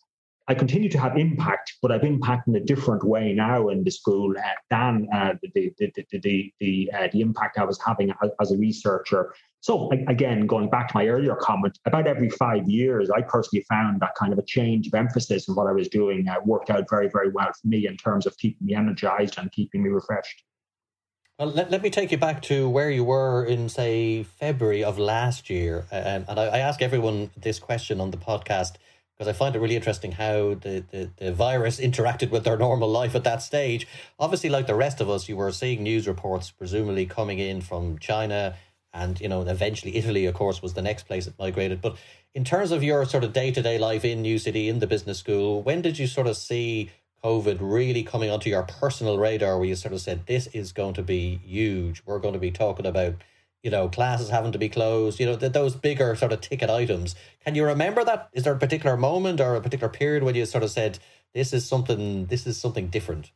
I 0.49 0.53
continue 0.53 0.89
to 0.89 0.99
have 0.99 1.17
impact, 1.17 1.73
but 1.81 1.91
I've 1.91 2.03
impact 2.03 2.47
in 2.47 2.55
a 2.55 2.59
different 2.61 3.03
way 3.03 3.33
now 3.33 3.67
in 3.67 3.83
the 3.83 3.91
school 3.91 4.33
uh, 4.38 4.41
than 4.69 5.07
uh, 5.13 5.33
the 5.41 5.73
the 5.77 5.91
the 5.95 6.05
the 6.21 6.53
the, 6.61 6.91
uh, 6.94 7.07
the, 7.11 7.19
impact 7.19 7.57
I 7.57 7.65
was 7.65 7.79
having 7.85 8.13
as, 8.39 8.51
a 8.51 8.57
researcher. 8.57 9.33
So 9.59 9.91
again, 10.07 10.47
going 10.47 10.69
back 10.69 10.88
to 10.89 10.97
my 10.97 11.07
earlier 11.07 11.35
comment, 11.35 11.77
about 11.85 12.07
every 12.07 12.29
five 12.29 12.69
years, 12.69 13.09
I 13.09 13.23
personally 13.23 13.65
found 13.67 13.99
that 13.99 14.11
kind 14.17 14.31
of 14.31 14.39
a 14.39 14.45
change 14.45 14.87
of 14.87 14.94
emphasis 14.94 15.49
in 15.49 15.56
what 15.56 15.68
I 15.68 15.73
was 15.73 15.89
doing 15.89 16.30
uh, 16.30 16.35
worked 16.45 16.69
out 16.69 16.89
very 16.89 17.09
very 17.09 17.30
well 17.30 17.51
for 17.61 17.68
me 17.68 17.85
in 17.85 17.97
terms 17.97 18.25
of 18.25 18.37
keeping 18.37 18.68
me 18.68 18.73
energized 18.73 19.37
and 19.37 19.51
keeping 19.51 19.83
me 19.83 19.89
refreshed. 19.89 20.44
Well, 21.37 21.49
let, 21.49 21.69
let 21.69 21.83
me 21.83 21.89
take 21.89 22.11
you 22.11 22.18
back 22.18 22.42
to 22.44 22.68
where 22.68 22.89
you 22.89 23.04
were 23.04 23.45
in, 23.45 23.69
say, 23.69 24.23
February 24.23 24.83
of 24.83 24.97
last 24.97 25.51
year. 25.51 25.85
And 25.92 26.25
I, 26.27 26.45
I 26.45 26.57
ask 26.57 26.81
everyone 26.81 27.30
this 27.37 27.59
question 27.59 28.01
on 28.01 28.09
the 28.09 28.18
podcast 28.18 28.77
because 29.18 29.28
I 29.28 29.33
find 29.33 29.56
it 29.56 29.59
really 29.59 29.76
interesting 29.76 30.12
how 30.12 30.54
the, 30.54 30.83
the, 30.92 31.09
the 31.18 31.31
virus 31.31 31.80
interacted 31.80 32.30
with 32.30 32.44
their 32.44 32.57
normal 32.57 32.90
life 32.90 33.16
at 33.16 33.24
that 33.24 33.42
stage. 33.42 33.88
Obviously, 34.19 34.50
like 34.50 34.68
the 34.68 34.76
rest 34.76 35.02
of 35.02 35.09
us, 35.09 35.28
you 35.28 35.36
were 35.36 35.52
seeing 35.52 35.81
news 35.81 36.07
reports 36.07 36.52
presumably 36.52 37.07
coming 37.07 37.40
in 37.40 37.62
from 37.62 37.97
China 37.97 38.56
and, 38.94 39.19
you 39.19 39.28
know, 39.28 39.42
eventually 39.42 39.95
Italy, 39.95 40.26
of 40.26 40.36
course, 40.36 40.62
was 40.62 40.74
the 40.74 40.81
next 40.81 41.07
place 41.07 41.28
it 41.28 41.33
migrated. 41.40 41.81
But 41.81 41.97
in 42.36 42.44
terms 42.44 42.71
of 42.71 42.83
your 42.83 43.06
sort 43.06 43.24
of 43.24 43.33
day 43.33 43.52
to 43.52 43.62
day 43.62 43.80
life 43.80 44.06
in 44.06 44.21
New 44.21 44.38
City, 44.38 44.69
in 44.69 44.80
the 44.80 44.88
business 44.88 45.18
school, 45.18 45.64
when 45.64 45.81
did 45.81 45.97
you 45.97 46.06
sort 46.06 46.28
of 46.28 46.38
see 46.38 46.92
COVID 47.24 47.57
really 47.59 48.04
coming 48.04 48.30
onto 48.30 48.50
your 48.50 48.64
personal 48.64 49.18
radar 49.18 49.57
where 49.57 49.68
you 49.68 49.76
sort 49.76 49.94
of 49.94 50.02
said, 50.02 50.28
this 50.28 50.45
is 50.47 50.71
going 50.71 50.94
to 50.94 51.04
be 51.04 51.42
huge? 51.44 52.04
We're 52.06 52.19
going 52.19 52.33
to 52.36 52.40
be 52.40 52.52
talking 52.52 52.86
about 52.86 53.16
you 53.64 53.71
know, 53.71 53.90
classes 53.90 54.30
having 54.30 54.52
to 54.52 54.57
be 54.57 54.69
closed, 54.69 55.19
you 55.19 55.26
know, 55.26 55.35
th- 55.35 55.52
those 55.52 55.76
bigger 55.76 56.16
sort 56.16 56.31
of 56.31 56.42
ticket 56.42 56.69
items. 56.69 57.16
Can 57.44 57.56
you 57.56 57.66
remember 57.66 58.04
that? 58.04 58.30
Is 58.33 58.44
there 58.44 58.54
a 58.54 58.59
particular 58.59 58.97
moment 58.97 59.42
or 59.42 59.56
a 59.56 59.61
particular 59.61 59.92
period 59.92 60.23
when 60.23 60.35
you 60.35 60.45
sort 60.45 60.64
of 60.64 60.71
said, 60.71 60.99
this 61.33 61.54
is 61.54 61.68
something, 61.68 62.28
this 62.28 62.47
is 62.47 62.59
something 62.59 62.87
different? 62.87 63.31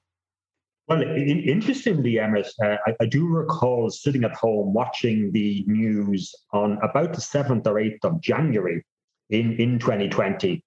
Well, 0.88 1.02
interestingly, 1.02 2.20
Emmet, 2.20 2.48
uh, 2.62 2.76
I, 2.86 2.96
I, 3.00 3.06
do 3.06 3.26
recall 3.26 3.90
sitting 3.90 4.26
at 4.26 4.34
home 4.34 4.74
watching 4.74 5.32
the 5.32 5.64
news 5.66 6.34
on 6.52 6.80
about 6.82 7.14
the 7.14 7.22
7th 7.22 7.66
or 7.66 7.76
8th 7.76 8.04
of 8.04 8.20
January 8.20 8.84
in, 9.30 9.54
in 9.54 9.80
2020. 9.80 10.64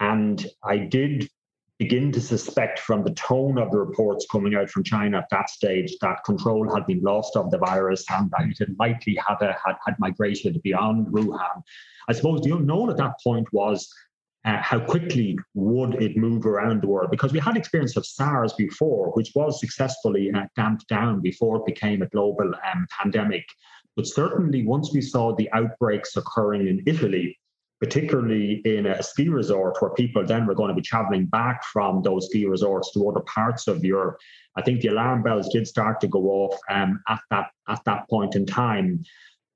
And 0.00 0.46
I 0.64 0.78
did 0.78 1.28
begin 1.78 2.10
to 2.10 2.20
suspect 2.20 2.78
from 2.78 3.04
the 3.04 3.12
tone 3.12 3.58
of 3.58 3.70
the 3.70 3.78
reports 3.78 4.26
coming 4.30 4.54
out 4.54 4.70
from 4.70 4.82
China 4.82 5.18
at 5.18 5.28
that 5.30 5.50
stage 5.50 5.94
that 6.00 6.24
control 6.24 6.72
had 6.72 6.86
been 6.86 7.02
lost 7.02 7.36
of 7.36 7.50
the 7.50 7.58
virus 7.58 8.04
and 8.10 8.30
that 8.30 8.48
it 8.48 8.58
had 8.58 8.74
likely 8.78 9.18
had, 9.26 9.36
a, 9.42 9.56
had, 9.64 9.76
had 9.84 9.94
migrated 9.98 10.62
beyond 10.62 11.08
Wuhan. 11.08 11.62
I 12.08 12.12
suppose 12.12 12.40
the 12.40 12.56
unknown 12.56 12.88
at 12.88 12.96
that 12.96 13.20
point 13.22 13.46
was 13.52 13.92
uh, 14.46 14.56
how 14.62 14.78
quickly 14.78 15.36
would 15.54 16.00
it 16.00 16.16
move 16.16 16.46
around 16.46 16.80
the 16.80 16.86
world? 16.86 17.10
Because 17.10 17.32
we 17.32 17.40
had 17.40 17.56
experience 17.56 17.96
of 17.96 18.06
SARS 18.06 18.52
before, 18.54 19.10
which 19.12 19.32
was 19.34 19.60
successfully 19.60 20.30
uh, 20.32 20.44
damped 20.54 20.86
down 20.88 21.20
before 21.20 21.56
it 21.56 21.66
became 21.66 22.00
a 22.00 22.08
global 22.08 22.52
um, 22.72 22.86
pandemic. 23.02 23.44
But 23.96 24.06
certainly, 24.06 24.64
once 24.64 24.92
we 24.94 25.00
saw 25.00 25.34
the 25.34 25.50
outbreaks 25.52 26.16
occurring 26.16 26.68
in 26.68 26.82
Italy, 26.86 27.36
particularly 27.80 28.62
in 28.64 28.86
a 28.86 29.02
ski 29.02 29.28
resort 29.28 29.76
where 29.80 29.90
people 29.90 30.24
then 30.24 30.46
were 30.46 30.54
going 30.54 30.68
to 30.68 30.74
be 30.74 30.82
traveling 30.82 31.26
back 31.26 31.62
from 31.64 32.02
those 32.02 32.26
ski 32.26 32.46
resorts 32.46 32.92
to 32.92 33.08
other 33.08 33.20
parts 33.20 33.68
of 33.68 33.84
Europe. 33.84 34.18
I 34.56 34.62
think 34.62 34.80
the 34.80 34.88
alarm 34.88 35.22
bells 35.22 35.48
did 35.52 35.66
start 35.66 36.00
to 36.00 36.08
go 36.08 36.22
off 36.30 36.58
um, 36.70 37.02
at 37.08 37.20
that 37.30 37.50
at 37.68 37.84
that 37.84 38.08
point 38.08 38.34
in 38.34 38.46
time. 38.46 39.04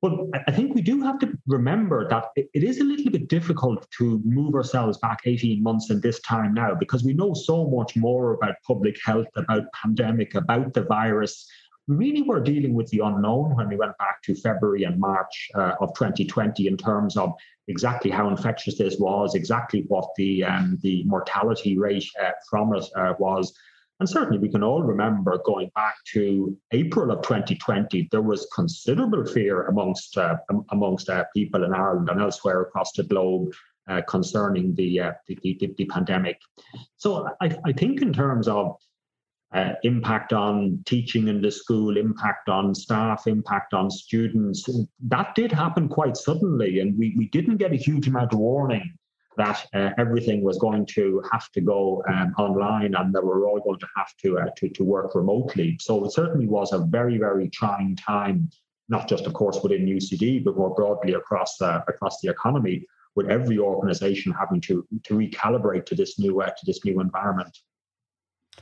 But 0.03 0.15
I 0.49 0.53
think 0.53 0.75
we 0.75 0.81
do 0.81 1.03
have 1.03 1.19
to 1.19 1.39
remember 1.47 2.09
that 2.09 2.29
it 2.37 2.65
is 2.65 2.79
a 2.79 2.85
little 2.85 3.11
bit 3.11 3.29
difficult 3.29 3.87
to 3.99 4.21
move 4.25 4.55
ourselves 4.55 4.97
back 4.99 5.21
18 5.27 5.63
months 5.63 5.91
in 5.91 6.01
this 6.01 6.21
time 6.21 6.55
now 6.55 6.75
because 6.75 7.05
we 7.05 7.13
know 7.13 7.35
so 7.35 7.69
much 7.69 7.97
more 7.97 8.33
about 8.33 8.55
public 8.67 8.97
health, 9.05 9.27
about 9.37 9.65
pandemic, 9.75 10.35
about 10.35 10.73
the 10.73 10.85
virus. 10.85 11.47
We 11.91 11.97
really 11.97 12.23
were 12.23 12.39
dealing 12.39 12.75
with 12.75 12.89
the 12.91 13.01
unknown 13.01 13.57
when 13.57 13.69
we 13.69 13.77
went 13.77 13.99
back 13.99 14.23
to 14.23 14.35
February 14.37 14.85
and 14.85 15.01
March 15.01 15.51
uh, 15.57 15.73
of 15.81 15.93
2020 15.95 16.69
in 16.69 16.77
terms 16.77 17.17
of 17.17 17.33
exactly 17.67 18.13
how 18.13 18.29
infectious 18.29 18.79
this 18.79 18.97
was, 19.01 19.35
exactly 19.35 19.85
what 19.89 20.09
the 20.17 20.45
um, 20.45 20.79
the 20.83 21.03
mortality 21.05 21.77
rate 21.77 22.07
uh, 22.23 22.31
from 22.49 22.73
it 22.77 22.85
uh, 22.95 23.15
was. 23.19 23.53
And 23.99 24.09
certainly, 24.09 24.39
we 24.39 24.49
can 24.49 24.63
all 24.63 24.85
remember 24.85 25.37
going 25.45 25.73
back 25.75 25.97
to 26.13 26.57
April 26.71 27.11
of 27.11 27.23
2020, 27.23 28.09
there 28.13 28.23
was 28.23 28.47
considerable 28.55 29.27
fear 29.27 29.67
amongst 29.67 30.17
uh, 30.17 30.37
amongst 30.71 31.11
uh, 31.11 31.25
people 31.35 31.65
in 31.65 31.75
Ireland 31.75 32.09
and 32.09 32.21
elsewhere 32.21 32.63
across 32.63 32.93
the 32.93 33.03
globe 33.03 33.53
uh, 33.89 34.01
concerning 34.07 34.77
the, 34.77 35.11
the, 35.27 35.37
the, 35.43 35.75
the 35.77 35.87
pandemic. 35.87 36.39
So 36.99 37.29
I, 37.41 37.51
I 37.65 37.73
think 37.73 38.01
in 38.01 38.13
terms 38.13 38.47
of 38.47 38.77
uh, 39.53 39.73
impact 39.83 40.33
on 40.33 40.81
teaching 40.87 41.29
in 41.29 41.41
the 41.43 41.51
school, 41.51 41.97
impact 41.97 42.49
on 42.49 42.75
staff, 42.75 43.27
impact 43.27 43.75
on 43.75 43.91
students. 43.91 44.69
That 45.01 45.35
did 45.35 45.51
happen 45.51 45.89
quite 45.89 46.17
suddenly, 46.17 46.81
and 46.81 46.97
we, 46.97 47.15
we 47.17 47.29
didn't 47.29 47.57
get 47.57 47.73
a 47.73 47.77
huge 47.77 48.07
amount 48.07 48.33
of 48.33 48.39
warning 48.39 48.97
that 49.37 49.67
uh, 49.75 49.91
everything 49.99 50.43
was 50.43 50.59
going 50.59 50.85
to 50.85 51.23
have 51.33 51.51
to 51.53 51.61
go 51.61 52.03
um, 52.09 52.35
online 52.37 52.95
and 52.95 53.15
that 53.15 53.25
we're 53.25 53.49
all 53.49 53.61
going 53.61 53.79
to 53.79 53.87
have 53.97 54.15
to, 54.23 54.39
uh, 54.39 54.47
to, 54.57 54.69
to 54.69 54.85
work 54.85 55.15
remotely. 55.15 55.77
So 55.81 56.05
it 56.05 56.13
certainly 56.13 56.47
was 56.47 56.73
a 56.73 56.79
very, 56.79 57.17
very 57.17 57.49
trying 57.49 57.97
time, 57.97 58.51
not 58.89 59.09
just, 59.09 59.27
of 59.27 59.33
course, 59.33 59.61
within 59.63 59.87
UCD, 59.87 60.45
but 60.45 60.57
more 60.57 60.75
broadly 60.75 61.15
across, 61.15 61.61
uh, 61.61 61.81
across 61.89 62.21
the 62.21 62.29
economy, 62.29 62.85
with 63.17 63.29
every 63.29 63.59
organization 63.59 64.33
having 64.33 64.61
to, 64.63 64.87
to 65.05 65.15
recalibrate 65.15 65.87
to 65.87 65.95
this 65.95 66.19
new, 66.19 66.41
uh, 66.43 66.47
to 66.47 66.67
this 66.67 66.85
new 66.85 67.01
environment. 67.01 67.57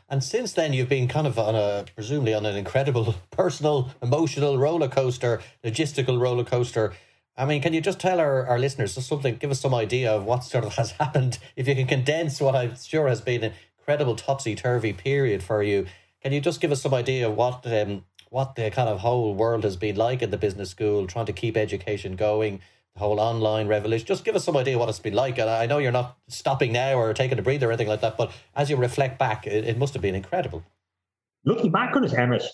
And 0.08 0.22
since 0.22 0.52
then, 0.52 0.72
you've 0.72 0.88
been 0.88 1.08
kind 1.08 1.26
of 1.26 1.38
on 1.38 1.54
a 1.54 1.84
presumably 1.94 2.34
on 2.34 2.46
an 2.46 2.56
incredible 2.56 3.14
personal, 3.30 3.90
emotional 4.02 4.58
roller 4.58 4.88
coaster, 4.88 5.40
logistical 5.64 6.20
roller 6.20 6.44
coaster. 6.44 6.94
I 7.36 7.44
mean, 7.44 7.62
can 7.62 7.72
you 7.72 7.80
just 7.80 8.00
tell 8.00 8.18
our, 8.18 8.46
our 8.46 8.58
listeners 8.58 8.92
something, 8.92 9.36
give 9.36 9.50
us 9.50 9.60
some 9.60 9.74
idea 9.74 10.12
of 10.12 10.24
what 10.24 10.44
sort 10.44 10.64
of 10.64 10.74
has 10.76 10.92
happened? 10.92 11.38
If 11.56 11.68
you 11.68 11.74
can 11.74 11.86
condense 11.86 12.40
what 12.40 12.56
I'm 12.56 12.76
sure 12.76 13.08
has 13.08 13.20
been 13.20 13.44
an 13.44 13.52
incredible 13.78 14.16
topsy 14.16 14.54
turvy 14.54 14.92
period 14.92 15.42
for 15.42 15.62
you, 15.62 15.86
can 16.22 16.32
you 16.32 16.40
just 16.40 16.60
give 16.60 16.72
us 16.72 16.82
some 16.82 16.94
idea 16.94 17.28
of 17.28 17.36
what 17.36 17.64
um, 17.66 18.04
what 18.30 18.56
the 18.56 18.70
kind 18.70 18.88
of 18.88 19.00
whole 19.00 19.34
world 19.34 19.64
has 19.64 19.76
been 19.76 19.96
like 19.96 20.20
in 20.20 20.30
the 20.30 20.36
business 20.36 20.70
school, 20.70 21.06
trying 21.06 21.26
to 21.26 21.32
keep 21.32 21.56
education 21.56 22.16
going? 22.16 22.60
Whole 22.98 23.20
online 23.20 23.68
revolution. 23.68 24.06
Just 24.06 24.24
give 24.24 24.36
us 24.36 24.44
some 24.44 24.56
idea 24.56 24.78
what 24.78 24.88
it's 24.88 24.98
been 24.98 25.14
like. 25.14 25.38
And 25.38 25.48
I 25.48 25.66
know 25.66 25.78
you're 25.78 25.92
not 25.92 26.16
stopping 26.28 26.72
now 26.72 26.94
or 26.98 27.14
taking 27.14 27.38
a 27.38 27.42
breather 27.42 27.68
or 27.68 27.72
anything 27.72 27.88
like 27.88 28.00
that, 28.00 28.16
but 28.16 28.32
as 28.54 28.70
you 28.70 28.76
reflect 28.76 29.18
back, 29.18 29.46
it, 29.46 29.64
it 29.64 29.78
must 29.78 29.94
have 29.94 30.02
been 30.02 30.14
incredible. 30.14 30.64
Looking 31.44 31.70
back 31.70 31.96
on 31.96 32.04
it, 32.04 32.12
Emmett, 32.12 32.44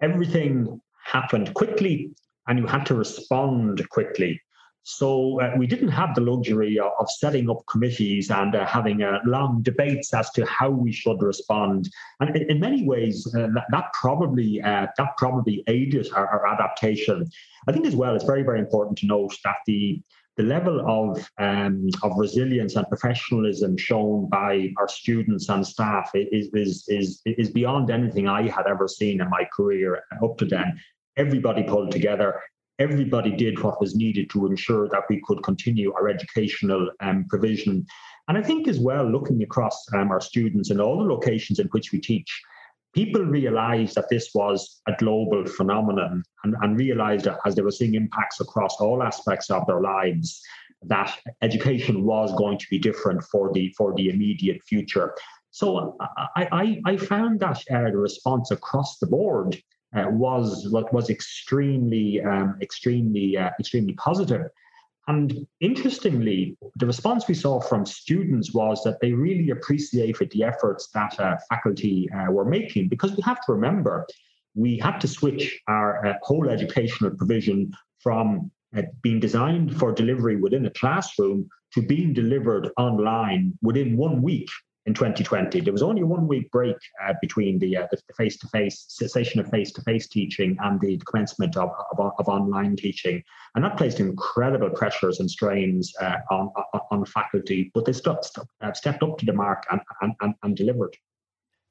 everything 0.00 0.80
happened 1.04 1.54
quickly 1.54 2.14
and 2.46 2.58
you 2.58 2.66
had 2.66 2.86
to 2.86 2.94
respond 2.94 3.88
quickly. 3.90 4.40
So 4.88 5.40
uh, 5.40 5.50
we 5.58 5.66
didn't 5.66 5.88
have 5.88 6.14
the 6.14 6.20
luxury 6.20 6.78
of, 6.78 6.92
of 7.00 7.10
setting 7.10 7.50
up 7.50 7.66
committees 7.66 8.30
and 8.30 8.54
uh, 8.54 8.64
having 8.66 9.02
uh, 9.02 9.18
long 9.26 9.60
debates 9.62 10.14
as 10.14 10.30
to 10.30 10.46
how 10.46 10.70
we 10.70 10.92
should 10.92 11.20
respond. 11.22 11.90
And 12.20 12.36
in, 12.36 12.48
in 12.52 12.60
many 12.60 12.86
ways, 12.86 13.26
uh, 13.34 13.48
that, 13.54 13.64
that, 13.72 13.92
probably 13.94 14.62
uh, 14.62 14.86
that 14.96 15.16
probably 15.18 15.64
aided 15.66 16.12
our, 16.12 16.28
our, 16.28 16.46
adaptation. 16.46 17.26
I 17.66 17.72
think 17.72 17.84
as 17.84 17.96
well, 17.96 18.14
it's 18.14 18.24
very 18.24 18.44
very 18.44 18.60
important 18.60 18.96
to 18.98 19.06
note 19.06 19.36
that 19.42 19.56
the 19.66 20.00
the 20.36 20.44
level 20.44 20.80
of 20.86 21.28
um, 21.38 21.88
of 22.04 22.12
resilience 22.16 22.76
and 22.76 22.86
professionalism 22.86 23.76
shown 23.76 24.28
by 24.28 24.68
our 24.78 24.86
students 24.86 25.48
and 25.48 25.66
staff 25.66 26.12
is, 26.14 26.48
is 26.54 26.84
is 26.86 27.22
is 27.26 27.50
beyond 27.50 27.90
anything 27.90 28.28
I 28.28 28.48
had 28.48 28.68
ever 28.68 28.86
seen 28.86 29.20
in 29.20 29.28
my 29.30 29.48
career 29.52 30.04
up 30.22 30.38
to 30.38 30.44
then. 30.44 30.80
Everybody 31.16 31.64
pulled 31.64 31.90
together 31.90 32.40
everybody 32.78 33.32
did 33.34 33.62
what 33.62 33.80
was 33.80 33.94
needed 33.94 34.28
to 34.30 34.46
ensure 34.46 34.88
that 34.88 35.04
we 35.08 35.20
could 35.24 35.42
continue 35.42 35.92
our 35.94 36.08
educational 36.08 36.90
um, 37.00 37.24
provision. 37.28 37.86
And 38.28 38.36
I 38.36 38.42
think 38.42 38.68
as 38.68 38.78
well, 38.78 39.10
looking 39.10 39.42
across 39.42 39.86
um, 39.94 40.10
our 40.10 40.20
students 40.20 40.70
in 40.70 40.80
all 40.80 40.98
the 40.98 41.04
locations 41.04 41.58
in 41.58 41.68
which 41.68 41.92
we 41.92 42.00
teach, 42.00 42.42
people 42.94 43.22
realized 43.24 43.94
that 43.94 44.08
this 44.10 44.30
was 44.34 44.80
a 44.88 44.92
global 44.98 45.46
phenomenon 45.46 46.22
and, 46.44 46.54
and 46.62 46.78
realized 46.78 47.26
that 47.26 47.38
as 47.46 47.54
they 47.54 47.62
were 47.62 47.70
seeing 47.70 47.94
impacts 47.94 48.40
across 48.40 48.76
all 48.80 49.02
aspects 49.02 49.50
of 49.50 49.66
their 49.66 49.80
lives, 49.80 50.42
that 50.82 51.16
education 51.42 52.04
was 52.04 52.34
going 52.36 52.58
to 52.58 52.66
be 52.70 52.78
different 52.78 53.22
for 53.24 53.52
the 53.52 53.72
for 53.76 53.94
the 53.94 54.08
immediate 54.08 54.62
future. 54.64 55.14
So 55.50 55.96
I, 56.36 56.48
I, 56.52 56.80
I 56.84 56.96
found 56.98 57.40
that 57.40 57.62
uh, 57.70 57.90
the 57.90 57.96
response 57.96 58.50
across 58.50 58.98
the 58.98 59.06
board 59.06 59.56
uh, 59.96 60.08
was 60.10 60.68
was 60.70 61.10
extremely 61.10 62.22
um, 62.22 62.56
extremely 62.60 63.36
uh, 63.36 63.50
extremely 63.58 63.94
positive. 63.94 64.46
And 65.08 65.46
interestingly, 65.60 66.56
the 66.76 66.86
response 66.86 67.28
we 67.28 67.34
saw 67.34 67.60
from 67.60 67.86
students 67.86 68.52
was 68.52 68.82
that 68.82 69.00
they 69.00 69.12
really 69.12 69.50
appreciated 69.50 70.30
the 70.32 70.42
efforts 70.42 70.88
that 70.94 71.18
uh, 71.20 71.36
faculty 71.48 72.08
uh, 72.10 72.32
were 72.32 72.44
making 72.44 72.88
because 72.88 73.16
we 73.16 73.22
have 73.22 73.40
to 73.46 73.52
remember 73.52 74.04
we 74.56 74.78
had 74.78 74.98
to 74.98 75.08
switch 75.08 75.60
our 75.68 76.04
uh, 76.04 76.14
whole 76.22 76.48
educational 76.48 77.10
provision 77.10 77.72
from 78.00 78.50
being 79.02 79.20
designed 79.20 79.74
for 79.78 79.92
delivery 79.92 80.36
within 80.36 80.66
a 80.66 80.70
classroom 80.70 81.48
to 81.72 81.80
being 81.80 82.12
delivered 82.12 82.70
online 82.76 83.56
within 83.62 83.96
one 83.96 84.20
week 84.20 84.48
in 84.86 84.94
2020. 84.94 85.60
There 85.60 85.72
was 85.72 85.82
only 85.82 86.04
one 86.04 86.28
week 86.28 86.50
break 86.50 86.76
uh, 87.04 87.14
between 87.20 87.58
the, 87.58 87.76
uh, 87.76 87.86
the 87.90 87.98
face-to-face 88.16 88.86
cessation 88.88 89.40
of 89.40 89.48
face-to-face 89.50 90.08
teaching 90.08 90.56
and 90.60 90.80
the 90.80 90.96
commencement 90.98 91.56
of, 91.56 91.70
of, 91.92 92.12
of, 92.18 92.28
online 92.28 92.76
teaching, 92.76 93.22
and 93.54 93.64
that 93.64 93.76
placed 93.76 94.00
incredible 94.00 94.70
pressures 94.70 95.18
and 95.20 95.30
strains 95.30 95.92
uh, 96.00 96.16
on, 96.30 96.50
on 96.90 97.04
faculty. 97.04 97.70
But 97.74 97.84
they 97.84 97.92
stepped, 97.92 98.30
uh, 98.60 98.72
stepped 98.72 99.02
up 99.02 99.18
to 99.18 99.26
the 99.26 99.32
mark 99.32 99.64
and, 99.70 99.80
and, 100.00 100.34
and, 100.42 100.56
delivered. 100.56 100.96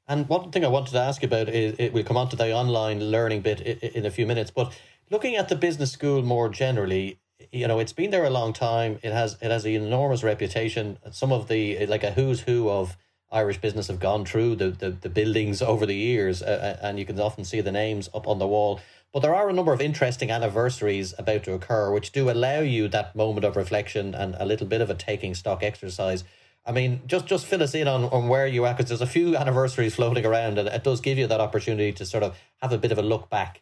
And 0.08 0.28
one 0.28 0.52
thing 0.52 0.66
I 0.66 0.68
wanted 0.68 0.92
to 0.92 1.00
ask 1.00 1.24
about 1.24 1.50
is 1.50 1.76
it, 1.80 1.94
we'll 1.94 2.04
come 2.04 2.18
on 2.18 2.30
to 2.30 2.36
the 2.36 2.52
online 2.52 3.00
learning 3.00 3.42
bit 3.42 3.62
in 3.62 4.06
a 4.06 4.12
few 4.12 4.28
minutes, 4.28 4.52
but 4.52 4.78
looking 5.10 5.36
at 5.36 5.50
the 5.50 5.56
business 5.56 5.92
school 5.92 6.22
more 6.22 6.50
generally, 6.50 7.20
you 7.52 7.68
know 7.68 7.80
it's 7.80 7.94
been 7.94 8.12
there 8.12 8.24
a 8.24 8.30
long 8.30 8.54
time 8.54 8.98
it 9.04 9.12
has 9.12 9.38
it 9.42 9.52
has 9.52 9.66
an 9.66 9.72
enormous 9.72 10.24
reputation 10.24 10.98
some 11.12 11.34
of 11.34 11.50
the 11.50 11.86
like 11.88 12.02
a 12.02 12.12
who's 12.12 12.40
who 12.40 12.70
of 12.70 12.96
Irish 13.36 13.60
business 13.60 13.88
have 13.88 14.00
gone 14.00 14.26
through 14.26 14.56
the, 14.56 14.70
the, 14.70 14.92
the 14.92 15.10
buildings 15.10 15.62
over 15.74 15.86
the 15.86 15.96
years, 15.96 16.42
uh, 16.42 16.78
uh, 16.82 16.86
and 16.88 16.98
you 16.98 17.06
can 17.06 17.20
often 17.20 17.44
see 17.44 17.62
the 17.62 17.72
names 17.72 18.10
up 18.14 18.28
on 18.28 18.40
the 18.40 18.48
wall. 18.48 18.80
But 19.14 19.22
there 19.22 19.36
are 19.36 19.50
a 19.50 19.54
number 19.54 19.72
of 19.72 19.82
interesting 19.82 20.32
anniversaries 20.32 21.14
about 21.18 21.44
to 21.44 21.54
occur, 21.54 21.92
which 21.92 22.12
do 22.12 22.30
allow 22.30 22.60
you 22.60 22.88
that 22.90 23.16
moment 23.16 23.46
of 23.46 23.56
reflection 23.56 24.14
and 24.14 24.36
a 24.40 24.46
little 24.46 24.68
bit 24.68 24.82
of 24.82 24.90
a 24.90 24.96
taking 24.96 25.36
stock 25.36 25.64
exercise. 25.64 26.24
I 26.66 26.72
mean, 26.72 27.02
just 27.06 27.28
just 27.28 27.46
fill 27.46 27.62
us 27.62 27.76
in 27.76 27.88
on, 27.88 28.06
on 28.06 28.28
where 28.28 28.48
you 28.48 28.66
are, 28.66 28.74
because 28.74 28.90
there's 28.90 29.02
a 29.02 29.08
few 29.08 29.38
anniversaries 29.38 29.96
floating 29.96 30.26
around, 30.26 30.58
and 30.58 30.68
it 30.68 30.84
does 30.84 31.00
give 31.00 31.18
you 31.18 31.28
that 31.28 31.40
opportunity 31.40 31.92
to 31.94 32.06
sort 32.06 32.24
of 32.24 32.36
have 32.62 32.74
a 32.74 32.78
bit 32.78 32.92
of 32.92 32.98
a 32.98 33.04
look 33.04 33.30
back. 33.30 33.62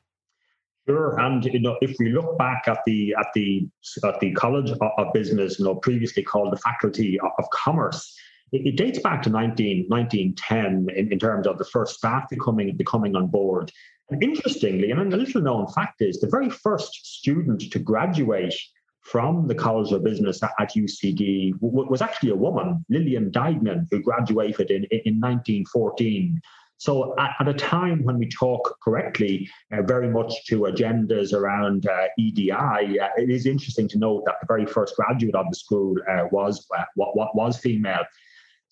Sure, 0.88 1.18
and 1.20 1.46
you 1.46 1.60
know, 1.60 1.78
if 1.82 1.96
we 2.00 2.12
look 2.12 2.38
back 2.38 2.64
at 2.68 2.80
the 2.86 3.16
at 3.20 3.28
the 3.36 3.68
at 4.04 4.20
the 4.20 4.32
College 4.34 4.72
of 4.72 5.14
Business, 5.14 5.60
you 5.60 5.66
know, 5.66 5.76
previously 5.76 6.24
called 6.24 6.52
the 6.52 6.58
Faculty 6.58 7.20
of 7.20 7.50
Commerce, 7.52 8.18
it, 8.54 8.78
dates 8.78 9.00
back 9.00 9.22
to 9.24 9.30
19, 9.30 9.86
1910 9.88 10.88
in, 10.96 11.12
in 11.12 11.20
terms 11.20 11.48
of 11.48 11.58
the 11.58 11.66
first 11.66 11.98
staff 11.98 12.30
becoming 12.30 12.76
becoming 12.78 13.16
on 13.16 13.28
board. 13.28 13.72
And 14.10 14.22
interestingly, 14.22 14.92
and 14.92 15.14
a 15.14 15.18
little 15.18 15.42
known 15.42 15.68
fact 15.68 16.02
is 16.02 16.20
the 16.20 16.28
very 16.28 16.50
first 16.50 16.94
student 17.06 17.72
to 17.72 17.80
graduate 17.80 18.56
from 19.02 19.48
the 19.48 19.56
College 19.56 19.92
of 19.92 20.04
Business 20.04 20.42
at, 20.44 20.52
at 20.60 20.74
UCD 20.76 21.54
w- 21.60 21.90
was 21.90 22.02
actually 22.02 22.30
a 22.30 22.36
woman, 22.36 22.86
Lillian 22.90 23.32
Deignan, 23.32 23.88
who 23.92 24.02
graduated 24.02 24.72
in, 24.72 24.84
in 24.86 25.20
1914. 25.20 26.42
So, 26.78 27.16
at, 27.18 27.48
a 27.48 27.54
time 27.54 28.04
when 28.04 28.18
we 28.18 28.28
talk 28.28 28.78
correctly 28.84 29.50
uh, 29.72 29.84
very 29.84 30.10
much 30.10 30.46
to 30.48 30.62
agendas 30.62 31.32
around 31.32 31.86
uh, 31.88 32.08
EDI, 32.18 32.52
uh, 32.52 33.08
it 33.16 33.30
is 33.30 33.46
interesting 33.46 33.88
to 33.90 33.98
note 33.98 34.24
that 34.26 34.36
the 34.42 34.48
very 34.48 34.66
first 34.66 34.96
graduate 34.96 35.36
of 35.36 35.46
the 35.50 35.56
school 35.56 35.96
uh, 36.10 36.26
was 36.32 36.66
uh, 36.78 36.84
what 36.96 37.36
was 37.36 37.58
female. 37.58 38.04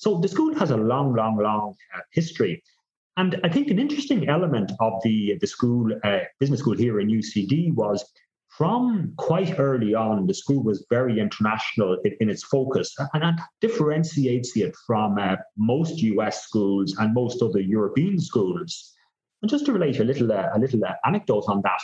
So 0.02 0.18
the 0.18 0.28
school 0.28 0.56
has 0.56 0.72
a 0.72 0.78
long, 0.78 1.14
long, 1.14 1.38
long 1.38 1.76
uh, 1.96 2.00
history. 2.12 2.64
And 3.18 3.40
I 3.44 3.50
think 3.50 3.70
an 3.70 3.78
interesting 3.78 4.28
element 4.28 4.72
of 4.80 4.94
the, 5.04 5.38
the 5.40 5.46
school, 5.46 5.92
uh, 6.04 6.22
business 6.40 6.62
school 6.62 6.76
here 6.76 7.00
in 7.00 7.08
UCD 7.08 7.76
was 7.76 8.04
from 8.50 9.14
quite 9.18 9.60
early 9.60 9.94
on, 9.94 10.26
the 10.26 10.34
school 10.34 10.64
was 10.64 10.88
very 10.90 11.20
international 11.20 12.00
in, 12.04 12.14
in 12.20 12.30
its 12.32 12.44
focus, 12.44 12.96
and 13.14 13.22
that 13.22 13.40
differentiates 13.62 14.58
it 14.58 14.76
from 14.88 15.20
uh, 15.20 15.36
most 15.56 16.02
US 16.02 16.46
schools 16.46 16.96
and 16.98 17.14
most 17.14 17.44
other 17.44 17.62
European 17.62 18.20
schools. 18.20 18.96
And 19.44 19.52
just 19.52 19.68
to 19.68 19.72
relate 19.72 20.00
a 20.00 20.04
little, 20.04 20.32
uh, 20.32 20.50
a 20.56 20.58
little 20.58 20.84
uh, 20.84 20.94
anecdote 21.06 21.46
on 21.48 21.62
that, 21.62 21.82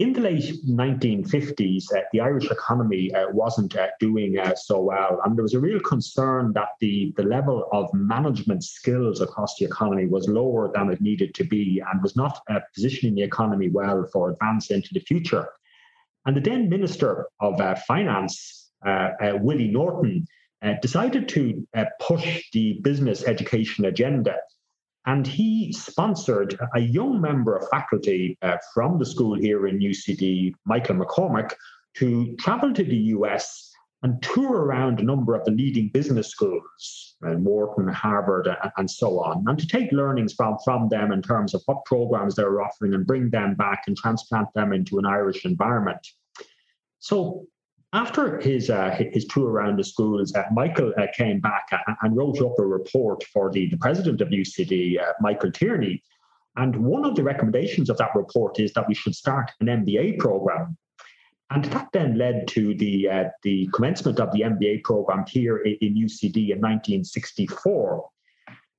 in 0.00 0.12
the 0.12 0.20
late 0.20 0.42
1950s, 0.66 1.84
uh, 1.94 2.00
the 2.12 2.20
Irish 2.20 2.50
economy 2.50 3.14
uh, 3.14 3.26
wasn't 3.30 3.76
uh, 3.76 3.86
doing 4.00 4.38
uh, 4.38 4.52
so 4.56 4.80
well, 4.80 5.20
and 5.24 5.36
there 5.36 5.44
was 5.44 5.54
a 5.54 5.60
real 5.60 5.78
concern 5.78 6.52
that 6.54 6.70
the, 6.80 7.12
the 7.16 7.22
level 7.22 7.68
of 7.70 7.88
management 7.94 8.64
skills 8.64 9.20
across 9.20 9.56
the 9.56 9.64
economy 9.64 10.06
was 10.06 10.28
lower 10.28 10.72
than 10.74 10.90
it 10.90 11.00
needed 11.00 11.32
to 11.34 11.44
be 11.44 11.80
and 11.92 12.02
was 12.02 12.16
not 12.16 12.40
uh, 12.50 12.58
positioning 12.74 13.14
the 13.14 13.22
economy 13.22 13.68
well 13.68 14.04
for 14.12 14.30
advance 14.30 14.72
into 14.72 14.92
the 14.92 15.00
future. 15.00 15.48
And 16.26 16.36
the 16.36 16.40
then 16.40 16.68
Minister 16.68 17.28
of 17.38 17.60
uh, 17.60 17.76
Finance, 17.86 18.72
Willie 19.22 19.68
Norton, 19.68 20.26
decided 20.82 21.28
to 21.28 21.66
push 22.00 22.42
the 22.52 22.80
business 22.82 23.24
education 23.24 23.84
agenda 23.84 24.36
and 25.06 25.26
he 25.26 25.72
sponsored 25.72 26.58
a 26.74 26.80
young 26.80 27.20
member 27.20 27.56
of 27.56 27.68
faculty 27.68 28.38
uh, 28.42 28.56
from 28.72 28.98
the 28.98 29.06
school 29.06 29.38
here 29.38 29.66
in 29.66 29.78
UCD, 29.78 30.54
Michael 30.64 30.96
MacCormac, 30.96 31.52
to 31.94 32.34
travel 32.36 32.72
to 32.72 32.82
the 32.82 32.96
US 32.96 33.70
and 34.02 34.22
tour 34.22 34.64
around 34.64 35.00
a 35.00 35.02
number 35.02 35.34
of 35.34 35.44
the 35.44 35.50
leading 35.50 35.88
business 35.88 36.28
schools, 36.28 37.16
uh, 37.26 37.32
Wharton, 37.36 37.88
Harvard, 37.88 38.48
and, 38.76 38.90
so 38.90 39.18
on, 39.20 39.44
and 39.46 39.58
to 39.58 39.66
take 39.66 39.90
learnings 39.92 40.34
from, 40.34 40.58
from 40.62 40.88
them 40.90 41.10
in 41.10 41.22
terms 41.22 41.54
of 41.54 41.62
what 41.64 41.84
programs 41.86 42.34
they're 42.34 42.60
offering 42.60 42.92
and 42.92 43.06
bring 43.06 43.30
them 43.30 43.54
back 43.54 43.84
and 43.86 43.96
transplant 43.96 44.48
them 44.54 44.74
into 44.74 44.98
an 44.98 45.06
Irish 45.06 45.46
environment. 45.46 46.06
So 46.98 47.46
after 47.94 48.40
his 48.40 48.70
uh, 48.70 48.90
his 49.12 49.24
tour 49.26 49.48
around 49.48 49.78
the 49.78 49.84
schools, 49.84 50.34
uh, 50.34 50.42
Michael 50.52 50.92
uh, 50.98 51.06
came 51.16 51.38
back 51.38 51.68
and 52.02 52.16
wrote 52.16 52.40
up 52.42 52.58
a 52.58 52.66
report 52.66 53.22
for 53.32 53.50
the, 53.52 53.68
the 53.68 53.76
president 53.76 54.20
of 54.20 54.28
UCD, 54.28 55.00
uh, 55.00 55.12
Michael 55.20 55.52
Tierney. 55.52 56.02
And 56.56 56.76
one 56.76 57.04
of 57.04 57.14
the 57.14 57.22
recommendations 57.22 57.88
of 57.90 57.96
that 57.98 58.14
report 58.14 58.58
is 58.58 58.72
that 58.72 58.88
we 58.88 58.94
should 58.94 59.14
start 59.14 59.52
an 59.60 59.68
MBA 59.68 60.18
program. 60.18 60.76
And 61.50 61.64
that 61.66 61.88
then 61.92 62.18
led 62.18 62.48
to 62.48 62.74
the, 62.74 63.08
uh, 63.08 63.24
the 63.44 63.68
commencement 63.72 64.18
of 64.18 64.32
the 64.32 64.40
MBA 64.40 64.82
program 64.82 65.24
here 65.28 65.58
in, 65.58 65.76
in 65.80 65.94
UCD 65.94 66.50
in 66.50 66.60
1964. 66.60 68.08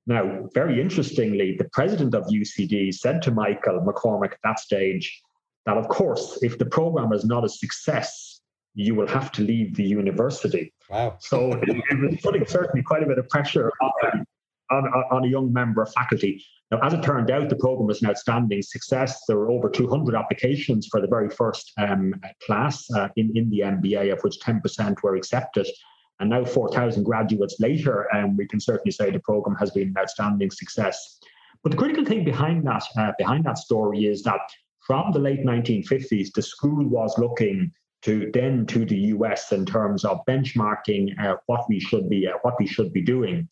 Now, 0.06 0.48
very 0.52 0.80
interestingly, 0.80 1.56
the 1.56 1.68
president 1.72 2.14
of 2.14 2.24
UCD 2.24 2.92
said 2.94 3.22
to 3.22 3.30
Michael 3.30 3.80
MacCormac 3.80 4.32
at 4.32 4.38
that 4.44 4.58
stage 4.58 5.22
that, 5.64 5.78
of 5.78 5.88
course, 5.88 6.38
if 6.42 6.58
the 6.58 6.66
program 6.66 7.12
is 7.12 7.24
not 7.24 7.44
a 7.44 7.48
success, 7.48 8.35
you 8.76 8.94
will 8.94 9.08
have 9.08 9.32
to 9.32 9.42
leave 9.42 9.74
the 9.74 9.82
university. 9.82 10.72
Wow. 10.90 11.16
So 11.18 11.52
it, 11.62 11.82
was 11.98 12.20
putting 12.22 12.46
certainly 12.46 12.82
quite 12.82 13.02
a 13.02 13.06
bit 13.06 13.18
of 13.18 13.26
pressure 13.30 13.72
on, 13.80 14.26
on, 14.70 15.04
on, 15.10 15.24
a 15.24 15.26
young 15.26 15.50
member 15.50 15.82
of 15.82 15.92
faculty. 15.94 16.44
Now, 16.70 16.80
as 16.82 16.92
it 16.92 17.02
turned 17.02 17.30
out, 17.30 17.48
the 17.48 17.56
program 17.56 17.86
was 17.86 18.02
an 18.02 18.10
outstanding 18.10 18.60
success. 18.60 19.22
There 19.26 19.38
were 19.38 19.50
over 19.50 19.70
200 19.70 20.14
applications 20.14 20.88
for 20.90 21.00
the 21.00 21.06
very 21.06 21.30
first 21.30 21.72
um, 21.78 22.12
class 22.44 22.84
uh, 22.90 23.08
in, 23.16 23.32
in 23.34 23.48
the 23.48 23.60
MBA, 23.60 24.12
of 24.12 24.20
which 24.20 24.38
10% 24.40 25.02
were 25.02 25.16
accepted. 25.16 25.66
And 26.20 26.28
now, 26.28 26.44
4,000 26.44 27.02
graduates 27.02 27.56
later, 27.58 28.14
um, 28.14 28.36
we 28.36 28.46
can 28.46 28.60
certainly 28.60 28.92
say 28.92 29.10
the 29.10 29.20
program 29.20 29.56
has 29.56 29.70
been 29.70 29.88
an 29.88 29.96
outstanding 29.98 30.50
success. 30.50 31.18
But 31.62 31.72
the 31.72 31.78
critical 31.78 32.04
thing 32.04 32.24
behind 32.24 32.66
that, 32.66 32.84
uh, 32.98 33.12
behind 33.16 33.44
that 33.44 33.56
story 33.56 34.04
is 34.04 34.22
that 34.24 34.40
from 34.86 35.12
the 35.12 35.18
late 35.18 35.44
1950s, 35.46 36.32
the 36.34 36.42
school 36.42 36.86
was 36.86 37.16
looking 37.18 37.72
to 38.06 38.30
then 38.32 38.64
to 38.66 38.84
the 38.84 38.96
US 39.14 39.50
in 39.50 39.66
terms 39.66 40.04
of 40.04 40.24
benchmarking 40.28 41.18
uh, 41.20 41.36
what 41.46 41.68
we 41.68 41.80
should 41.80 42.08
be 42.08 42.28
uh, 42.28 42.38
what 42.42 42.54
we 42.60 42.66
should 42.66 42.92
be 42.92 43.02
doing. 43.02 43.48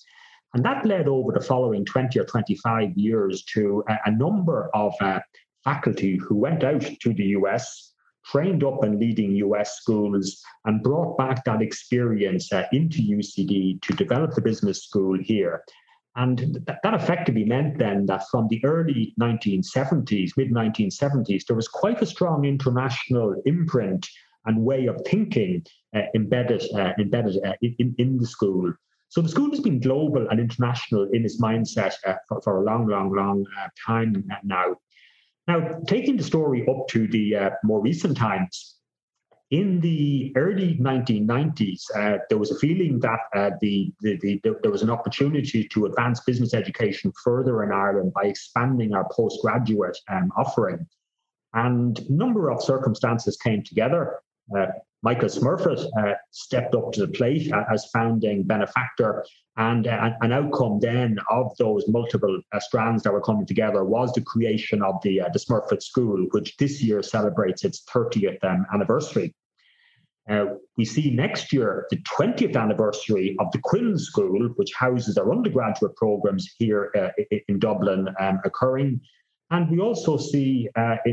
And 0.55 0.65
that 0.65 0.87
led 0.87 1.09
over 1.09 1.33
the 1.33 1.41
following 1.41 1.85
20 1.85 2.21
or 2.21 2.25
25 2.25 2.97
years 2.97 3.43
to 3.55 3.83
a, 3.89 3.97
a 4.07 4.13
number 4.13 4.71
of 4.73 4.95
uh, 5.01 5.19
faculty 5.65 6.17
who 6.17 6.37
went 6.37 6.63
out 6.63 6.83
to 7.01 7.13
the 7.13 7.25
US, 7.39 7.95
trained 8.27 8.63
up 8.63 8.85
in 8.85 9.01
leading 9.01 9.33
US 9.47 9.77
schools, 9.79 10.41
and 10.67 10.85
brought 10.85 11.19
back 11.19 11.45
that 11.45 11.61
experience 11.61 12.53
uh, 12.53 12.63
into 12.71 12.99
UCD 12.99 13.83
to 13.83 13.93
develop 13.95 14.35
the 14.35 14.41
business 14.41 14.85
school 14.85 15.19
here. 15.21 15.65
And 16.15 16.39
th- 16.39 16.79
that 16.85 16.95
effectively 16.95 17.45
meant 17.45 17.79
then 17.79 18.07
that 18.07 18.23
from 18.31 18.47
the 18.47 18.65
early 18.65 19.15
1970s, 19.21 20.37
mid 20.37 20.53
1970s, 20.53 21.47
there 21.47 21.57
was 21.57 21.67
quite 21.67 22.01
a 22.03 22.07
strong 22.07 22.45
international 22.45 23.35
imprint 23.47 24.09
and 24.47 24.59
way 24.59 24.87
of 24.87 25.01
thinking 25.07 25.65
uh, 25.95 26.03
embedded 26.15 26.63
uh, 26.75 26.93
embedded 26.99 27.43
uh, 27.45 27.53
in, 27.63 27.95
in 27.99 28.19
the 28.19 28.27
school. 28.27 28.73
So 29.09 29.21
the 29.21 29.29
school 29.29 29.51
has 29.51 29.61
been 29.61 29.81
global 29.81 30.29
and 30.29 30.41
international 30.41 31.09
in 31.13 31.25
its 31.25 31.41
mindset 31.41 31.95
for, 32.29 32.41
for, 32.43 32.61
a 32.61 32.65
long, 32.65 32.89
long, 32.89 33.15
long 33.15 33.47
time 33.87 34.25
now. 34.43 34.77
Now, 35.47 35.79
taking 35.87 36.17
the 36.17 36.25
story 36.25 36.67
up 36.69 36.89
to 36.89 37.07
the 37.07 37.53
more 37.63 37.81
recent 37.81 38.17
times, 38.17 38.75
in 39.51 39.81
the 39.81 40.33
early 40.37 40.77
1990s, 40.81 41.83
uh, 41.95 42.19
there 42.29 42.39
was 42.39 42.51
a 42.51 42.59
feeling 42.59 42.99
that 43.01 43.21
uh, 43.37 43.51
the, 43.61 43.93
the, 44.01 44.17
the, 44.17 44.41
there 44.63 44.73
was 44.73 44.83
an 44.83 44.91
opportunity 44.91 45.69
to 45.69 45.87
advance 45.87 46.21
business 46.21 46.55
education 46.55 47.13
further 47.23 47.63
in 47.63 47.71
Ireland 47.71 48.13
by 48.15 48.25
expanding 48.25 48.95
our 48.95 49.07
postgraduate 49.13 49.99
um, 50.09 50.33
offering. 50.37 50.87
And 51.53 51.99
a 51.99 52.13
number 52.13 52.51
of 52.51 52.63
circumstances 52.63 53.37
came 53.37 53.63
together. 53.63 54.19
Uh, 54.57 54.67
Michael 55.05 55.29
Smurfit 55.29 55.87
uh, 55.99 56.15
stepped 56.31 56.75
up 56.75 56.91
to 56.93 57.01
the 57.01 57.13
plate 57.13 57.53
as 57.71 57.85
founding 57.93 58.43
benefactor. 58.43 59.25
And 59.59 59.87
uh, 59.87 60.13
an 60.23 60.33
outcome 60.33 60.81
then 60.81 61.19
of 61.31 61.55
those 61.59 61.87
multiple 61.89 62.41
uh, 62.53 62.61
strands 62.61 63.03
that 63.03 63.13
were 63.13 63.21
coming 63.21 63.47
together 63.47 63.85
was 63.85 64.13
the 64.13 64.23
creation 64.23 64.83
of 64.83 64.97
the, 65.03 65.21
uh, 65.21 65.29
the 65.33 65.39
Smurfit 65.39 65.83
School, 65.83 66.27
which 66.31 66.57
this 66.57 66.83
year 66.83 67.03
celebrates 67.03 67.65
its 67.65 67.85
30th 67.85 68.43
um, 68.43 68.65
anniversary. 68.73 69.35
Uh, 70.29 70.47
we 70.79 70.87
see 70.87 71.11
next 71.11 71.53
year 71.53 71.87
the 71.91 71.99
20th 71.99 72.57
anniversary 72.57 73.37
of 73.39 73.53
the 73.53 73.59
Quinn 73.59 73.99
School, 73.99 74.49
which 74.57 74.73
houses 74.73 75.19
our 75.19 75.31
undergraduate 75.31 75.95
programs 75.97 76.55
here 76.59 77.13
in 77.49 77.59
Dublin, 77.59 78.09
um, 78.19 78.41
occurring. 78.47 79.03
And 79.51 79.71
we 79.71 79.81
also 79.81 80.17
see 80.17 80.71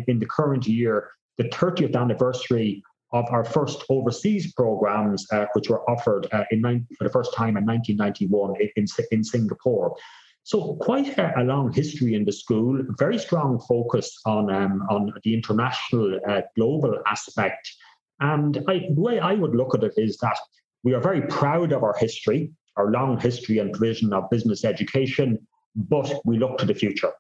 in 0.08 0.18
the 0.18 0.28
current 0.28 0.66
year 0.66 1.10
the 1.38 1.50
30th 1.50 1.96
anniversary 1.96 2.82
of 3.12 3.26
our 3.30 3.44
first 3.44 3.84
overseas 3.90 4.54
programs, 4.54 5.26
uh, 5.32 5.46
which 5.54 5.70
were 5.70 5.90
offered 5.90 6.28
uh, 6.32 6.44
in 6.52 6.62
for 6.98 7.04
the 7.04 7.10
first 7.10 7.34
time 7.34 7.58
in 7.58 7.66
1991 7.66 8.54
in, 8.76 8.86
in 9.12 9.24
Singapore. 9.24 9.96
So 10.44 10.76
quite 10.82 11.18
a, 11.18 11.40
a, 11.40 11.44
long 11.44 11.72
history 11.72 12.16
in 12.16 12.26
the 12.26 12.32
school, 12.32 12.82
very 12.98 13.20
strong 13.20 13.60
focus 13.60 14.20
on 14.26 14.52
um, 14.52 14.88
on 14.90 15.14
the 15.24 15.34
international 15.34 16.20
uh, 16.28 16.42
global 16.56 16.98
aspect. 17.06 17.72
And 18.20 18.64
I, 18.68 18.88
the 18.94 19.02
way 19.02 19.20
I 19.20 19.34
would 19.34 19.56
look 19.56 19.76
at 19.76 19.84
it 19.84 19.94
is 19.98 20.18
that 20.18 20.38
we 20.84 20.94
are 20.94 21.00
very 21.00 21.22
proud 21.22 21.72
of 21.72 21.84
our 21.84 21.96
history, 22.00 22.52
our 22.76 22.90
long 22.90 23.20
history 23.20 23.60
and 23.60 23.72
provision 23.72 24.14
of 24.14 24.30
business 24.32 24.66
education, 24.66 25.38
but 25.76 26.12
we 26.26 26.38
look 26.38 26.58
to 26.60 26.66
the 26.66 26.74
future. 26.74 27.12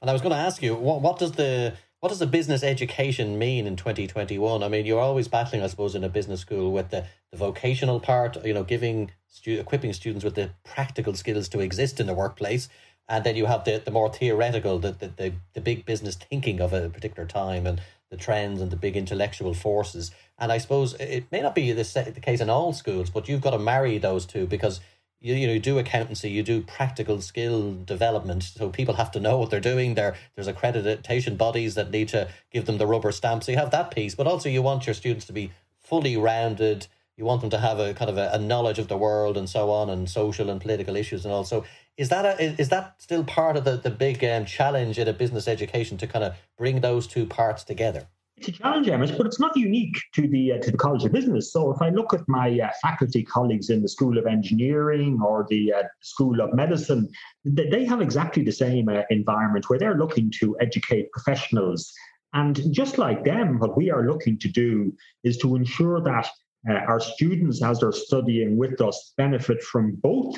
And 0.00 0.10
I 0.10 0.12
was 0.12 0.22
going 0.22 0.32
to 0.32 0.38
ask 0.38 0.62
you, 0.62 0.74
what, 0.74 1.00
what 1.00 1.18
does 1.18 1.32
the 1.32 1.74
what 2.04 2.10
does 2.10 2.20
a 2.20 2.26
business 2.26 2.62
education 2.62 3.38
mean 3.38 3.66
in 3.66 3.76
2021? 3.76 4.62
I 4.62 4.68
mean, 4.68 4.84
you're 4.84 5.00
always 5.00 5.26
battling, 5.26 5.62
I 5.62 5.68
suppose, 5.68 5.94
in 5.94 6.04
a 6.04 6.08
business 6.10 6.40
school 6.40 6.70
with 6.70 6.90
the, 6.90 7.06
the 7.30 7.38
vocational 7.38 7.98
part, 7.98 8.44
you 8.44 8.52
know, 8.52 8.62
giving, 8.62 9.12
stu- 9.26 9.58
equipping 9.58 9.94
students 9.94 10.22
with 10.22 10.34
the 10.34 10.50
practical 10.64 11.14
skills 11.14 11.48
to 11.48 11.60
exist 11.60 12.00
in 12.00 12.06
the 12.06 12.12
workplace. 12.12 12.68
And 13.08 13.24
then 13.24 13.36
you 13.36 13.46
have 13.46 13.64
the, 13.64 13.80
the 13.82 13.90
more 13.90 14.12
theoretical, 14.12 14.78
the, 14.78 14.92
the, 14.92 15.08
the, 15.16 15.32
the 15.54 15.62
big 15.62 15.86
business 15.86 16.14
thinking 16.14 16.60
of 16.60 16.74
a 16.74 16.90
particular 16.90 17.26
time 17.26 17.66
and 17.66 17.80
the 18.10 18.18
trends 18.18 18.60
and 18.60 18.70
the 18.70 18.76
big 18.76 18.98
intellectual 18.98 19.54
forces. 19.54 20.10
And 20.38 20.52
I 20.52 20.58
suppose 20.58 20.92
it 21.00 21.24
may 21.32 21.40
not 21.40 21.54
be 21.54 21.72
the, 21.72 22.12
the 22.14 22.20
case 22.20 22.42
in 22.42 22.50
all 22.50 22.74
schools, 22.74 23.08
but 23.08 23.30
you've 23.30 23.40
got 23.40 23.52
to 23.52 23.58
marry 23.58 23.96
those 23.96 24.26
two 24.26 24.46
because 24.46 24.82
you, 25.24 25.34
you 25.34 25.46
know 25.46 25.54
you 25.54 25.58
do 25.58 25.78
accountancy 25.78 26.30
you 26.30 26.42
do 26.42 26.60
practical 26.60 27.20
skill 27.20 27.72
development 27.72 28.42
so 28.42 28.68
people 28.68 28.94
have 28.94 29.10
to 29.12 29.20
know 29.20 29.38
what 29.38 29.50
they're 29.50 29.58
doing. 29.58 29.94
There 29.94 30.14
there's 30.34 30.46
accreditation 30.46 31.38
bodies 31.38 31.74
that 31.74 31.90
need 31.90 32.08
to 32.08 32.28
give 32.52 32.66
them 32.66 32.76
the 32.76 32.86
rubber 32.86 33.10
stamp 33.10 33.42
so 33.42 33.50
you 33.50 33.58
have 33.58 33.70
that 33.70 33.90
piece. 33.90 34.14
But 34.14 34.26
also 34.26 34.50
you 34.50 34.60
want 34.60 34.86
your 34.86 34.94
students 34.94 35.24
to 35.26 35.32
be 35.32 35.50
fully 35.80 36.16
rounded. 36.16 36.86
You 37.16 37.24
want 37.24 37.40
them 37.40 37.50
to 37.50 37.58
have 37.58 37.78
a 37.78 37.94
kind 37.94 38.10
of 38.10 38.18
a, 38.18 38.30
a 38.34 38.38
knowledge 38.38 38.78
of 38.78 38.88
the 38.88 38.98
world 38.98 39.36
and 39.36 39.48
so 39.48 39.70
on 39.70 39.88
and 39.88 40.10
social 40.10 40.50
and 40.50 40.60
political 40.60 40.94
issues 40.94 41.24
and 41.24 41.32
also 41.32 41.64
is 41.96 42.08
that 42.10 42.24
a, 42.24 42.60
is 42.60 42.68
that 42.70 42.96
still 42.98 43.24
part 43.24 43.56
of 43.56 43.64
the, 43.64 43.76
the 43.76 43.90
big 43.90 44.22
um, 44.24 44.44
challenge 44.44 44.98
in 44.98 45.08
a 45.08 45.12
business 45.12 45.48
education 45.48 45.96
to 45.96 46.06
kind 46.06 46.24
of 46.24 46.34
bring 46.58 46.80
those 46.80 47.06
two 47.06 47.24
parts 47.24 47.64
together 47.64 48.08
a 48.48 48.52
challenge, 48.52 48.88
Emmet, 48.88 49.16
but 49.16 49.26
it's 49.26 49.40
not 49.40 49.56
unique 49.56 49.98
to 50.12 50.28
the 50.28 50.52
uh, 50.52 50.58
to 50.58 50.70
the 50.70 50.76
College 50.76 51.04
of 51.04 51.12
Business. 51.12 51.52
So 51.52 51.72
if 51.72 51.80
I 51.82 51.90
look 51.90 52.14
at 52.14 52.28
my 52.28 52.58
uh, 52.60 52.70
faculty 52.82 53.22
colleagues 53.22 53.70
in 53.70 53.82
the 53.82 53.88
School 53.88 54.18
of 54.18 54.26
Engineering 54.26 55.20
or 55.24 55.46
the 55.48 55.72
uh, 55.72 55.82
School 56.00 56.40
of 56.40 56.54
Medicine, 56.54 57.08
they, 57.44 57.68
they 57.68 57.84
have 57.84 58.00
exactly 58.00 58.42
the 58.42 58.52
same 58.52 58.88
uh, 58.88 59.02
environment 59.10 59.68
where 59.68 59.78
they're 59.78 59.98
looking 59.98 60.30
to 60.40 60.56
educate 60.60 61.12
professionals. 61.12 61.92
And 62.32 62.72
just 62.72 62.98
like 62.98 63.24
them, 63.24 63.58
what 63.58 63.76
we 63.76 63.90
are 63.90 64.06
looking 64.06 64.38
to 64.40 64.48
do 64.48 64.92
is 65.22 65.38
to 65.38 65.54
ensure 65.54 66.00
that 66.02 66.28
uh, 66.68 66.72
our 66.88 67.00
students, 67.00 67.62
as 67.62 67.80
they're 67.80 67.92
studying 67.92 68.56
with 68.56 68.80
us, 68.80 69.12
benefit 69.16 69.62
from 69.62 69.96
both 70.02 70.36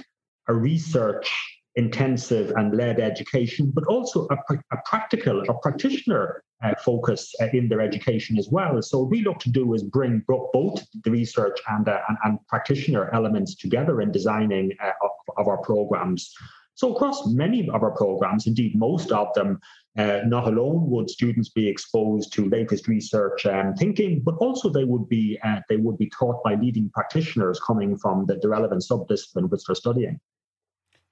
a 0.48 0.54
research 0.54 1.30
intensive 1.76 2.52
and 2.56 2.74
led 2.76 3.00
education, 3.00 3.70
but 3.74 3.84
also 3.84 4.26
a, 4.30 4.36
a 4.72 4.76
practical, 4.86 5.42
a 5.48 5.54
practitioner 5.60 6.42
uh, 6.62 6.72
focus 6.84 7.34
uh, 7.40 7.46
in 7.52 7.68
their 7.68 7.80
education 7.80 8.38
as 8.38 8.48
well. 8.50 8.80
So 8.82 9.00
what 9.00 9.10
we 9.10 9.22
look 9.22 9.38
to 9.40 9.50
do 9.50 9.74
is 9.74 9.82
bring 9.82 10.22
both 10.26 10.84
the 11.04 11.10
research 11.10 11.58
and, 11.68 11.88
uh, 11.88 12.00
and, 12.08 12.18
and, 12.24 12.46
practitioner 12.48 13.10
elements 13.12 13.54
together 13.54 14.00
in 14.00 14.10
designing 14.10 14.72
uh, 14.82 14.92
of, 15.02 15.10
of, 15.36 15.48
our 15.48 15.58
programs. 15.58 16.32
So 16.74 16.94
across 16.94 17.26
many 17.26 17.68
of 17.70 17.82
our 17.82 17.90
programs, 17.90 18.46
indeed 18.46 18.74
most 18.74 19.12
of 19.12 19.32
them, 19.34 19.60
uh, 19.98 20.20
not 20.26 20.46
alone 20.46 20.90
would 20.90 21.08
students 21.08 21.48
be 21.48 21.68
exposed 21.68 22.32
to 22.34 22.48
latest 22.48 22.86
research 22.86 23.46
and 23.46 23.76
thinking, 23.76 24.22
but 24.22 24.36
also 24.36 24.68
they 24.68 24.84
would 24.84 25.08
be 25.08 25.38
uh, 25.42 25.60
they 25.68 25.76
would 25.76 25.96
be 25.96 26.10
taught 26.10 26.42
by 26.44 26.54
leading 26.54 26.90
practitioners 26.90 27.58
coming 27.60 27.96
from 27.96 28.26
the, 28.26 28.36
the 28.36 28.48
relevant 28.48 28.82
subdiscipline 28.82 29.48
which 29.48 29.62
they're 29.66 29.74
studying. 29.74 30.20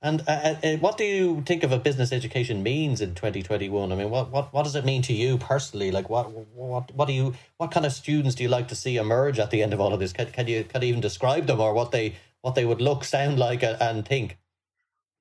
And 0.04 0.20
uh, 0.28 0.32
uh, 0.32 0.54
uh, 0.62 0.76
what 0.76 0.98
do 0.98 1.04
you 1.04 1.42
think 1.46 1.62
of 1.62 1.72
a 1.72 1.78
business 1.78 2.12
education 2.12 2.62
means 2.62 3.00
in 3.00 3.14
2021? 3.14 3.90
I 3.90 3.94
mean, 3.94 4.10
what, 4.10 4.30
what, 4.30 4.52
what 4.52 4.64
does 4.64 4.76
it 4.76 4.84
mean 4.84 5.00
to 5.00 5.14
you 5.14 5.38
personally? 5.38 5.90
Like, 5.90 6.10
what 6.10 6.30
what 6.30 6.94
what 6.94 7.08
do 7.08 7.14
you 7.14 7.34
what 7.56 7.70
kind 7.70 7.86
of 7.86 7.92
students 7.92 8.34
do 8.34 8.42
you 8.42 8.50
like 8.50 8.68
to 8.68 8.74
see 8.74 8.98
emerge 8.98 9.38
at 9.38 9.50
the 9.50 9.62
end 9.62 9.72
of 9.72 9.80
all 9.80 9.94
of 9.94 10.00
this? 10.00 10.12
Can, 10.12 10.26
can 10.26 10.46
you 10.46 10.62
can 10.64 10.82
you 10.82 10.88
even 10.88 11.00
describe 11.00 11.46
them 11.46 11.58
or 11.58 11.72
what 11.72 11.90
they 11.90 12.16
what 12.42 12.54
they 12.54 12.66
would 12.66 12.82
look, 12.82 13.02
sound 13.02 13.38
like, 13.38 13.62
and 13.62 14.06
think? 14.06 14.36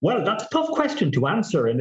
Well, 0.03 0.21
that's 0.25 0.43
a 0.43 0.49
tough 0.49 0.67
question 0.67 1.13
to 1.13 1.27
answer 1.27 1.69
in, 1.69 1.79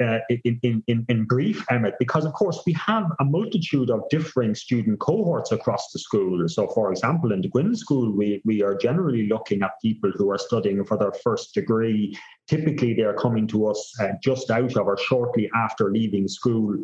uh, 0.00 0.18
in, 0.44 0.58
in, 0.64 0.82
in, 0.88 1.06
in, 1.08 1.24
brief, 1.26 1.64
Emmett, 1.70 1.94
because 2.00 2.24
of 2.24 2.32
course 2.32 2.60
we 2.66 2.72
have 2.72 3.04
a 3.20 3.24
multitude 3.24 3.88
of 3.88 4.02
differing 4.10 4.56
student 4.56 4.98
cohorts 4.98 5.52
across 5.52 5.92
the 5.92 6.00
school. 6.00 6.48
So, 6.48 6.66
for 6.66 6.90
example, 6.90 7.30
in 7.30 7.40
the 7.40 7.48
Quinn 7.48 7.76
School, 7.76 8.10
we, 8.10 8.42
we 8.44 8.64
are 8.64 8.74
generally 8.74 9.28
looking 9.28 9.62
at 9.62 9.80
people 9.80 10.10
who 10.10 10.28
are 10.32 10.38
studying 10.38 10.84
for 10.84 10.98
their 10.98 11.12
first 11.22 11.54
degree. 11.54 12.18
Typically, 12.48 12.94
they're 12.94 13.14
coming 13.14 13.46
to 13.46 13.68
us 13.68 13.92
uh, 14.00 14.08
just 14.20 14.50
out 14.50 14.76
of 14.76 14.88
or 14.88 14.98
shortly 14.98 15.48
after 15.54 15.92
leaving 15.92 16.26
school. 16.26 16.76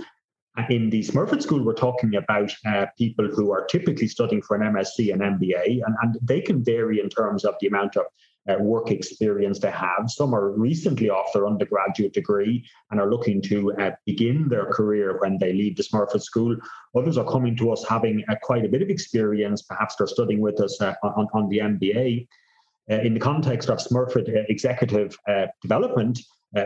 In 0.70 0.90
the 0.90 1.00
Smurfit 1.00 1.42
School, 1.42 1.64
we're 1.64 1.72
talking 1.72 2.14
about 2.14 2.54
uh, 2.64 2.86
people 2.96 3.26
who 3.26 3.50
are 3.50 3.64
typically 3.64 4.06
studying 4.06 4.42
for 4.42 4.56
an 4.56 4.72
MSc 4.72 5.12
and 5.12 5.22
MBA, 5.22 5.80
and, 5.84 5.96
and 6.02 6.16
they 6.22 6.40
can 6.40 6.62
vary 6.62 7.00
in 7.00 7.08
terms 7.08 7.44
of 7.44 7.56
the 7.60 7.66
amount 7.66 7.96
of 7.96 8.04
uh, 8.48 8.56
work 8.58 8.90
experience 8.90 9.58
they 9.58 9.70
have. 9.70 10.08
Some 10.08 10.34
are 10.34 10.50
recently 10.50 11.10
off 11.10 11.32
their 11.32 11.46
undergraduate 11.46 12.12
degree 12.12 12.64
and 12.90 13.00
are 13.00 13.10
looking 13.10 13.42
to 13.42 13.72
uh, 13.74 13.90
begin 14.06 14.48
their 14.48 14.66
career 14.66 15.18
when 15.20 15.38
they 15.38 15.52
leave 15.52 15.76
the 15.76 15.82
Smurfit 15.82 16.22
School. 16.22 16.56
Others 16.96 17.18
are 17.18 17.30
coming 17.30 17.56
to 17.56 17.72
us 17.72 17.84
having 17.86 18.24
uh, 18.28 18.36
quite 18.42 18.64
a 18.64 18.68
bit 18.68 18.82
of 18.82 18.88
experience. 18.88 19.62
Perhaps 19.62 19.96
they're 19.96 20.06
studying 20.06 20.40
with 20.40 20.60
us 20.60 20.80
uh, 20.80 20.94
on, 21.02 21.28
on 21.34 21.48
the 21.48 21.58
MBA. 21.58 22.26
Uh, 22.90 22.94
in 23.02 23.12
the 23.12 23.20
context 23.20 23.68
of 23.68 23.78
Smurfit 23.78 24.34
uh, 24.34 24.44
executive 24.48 25.16
development, 25.62 26.20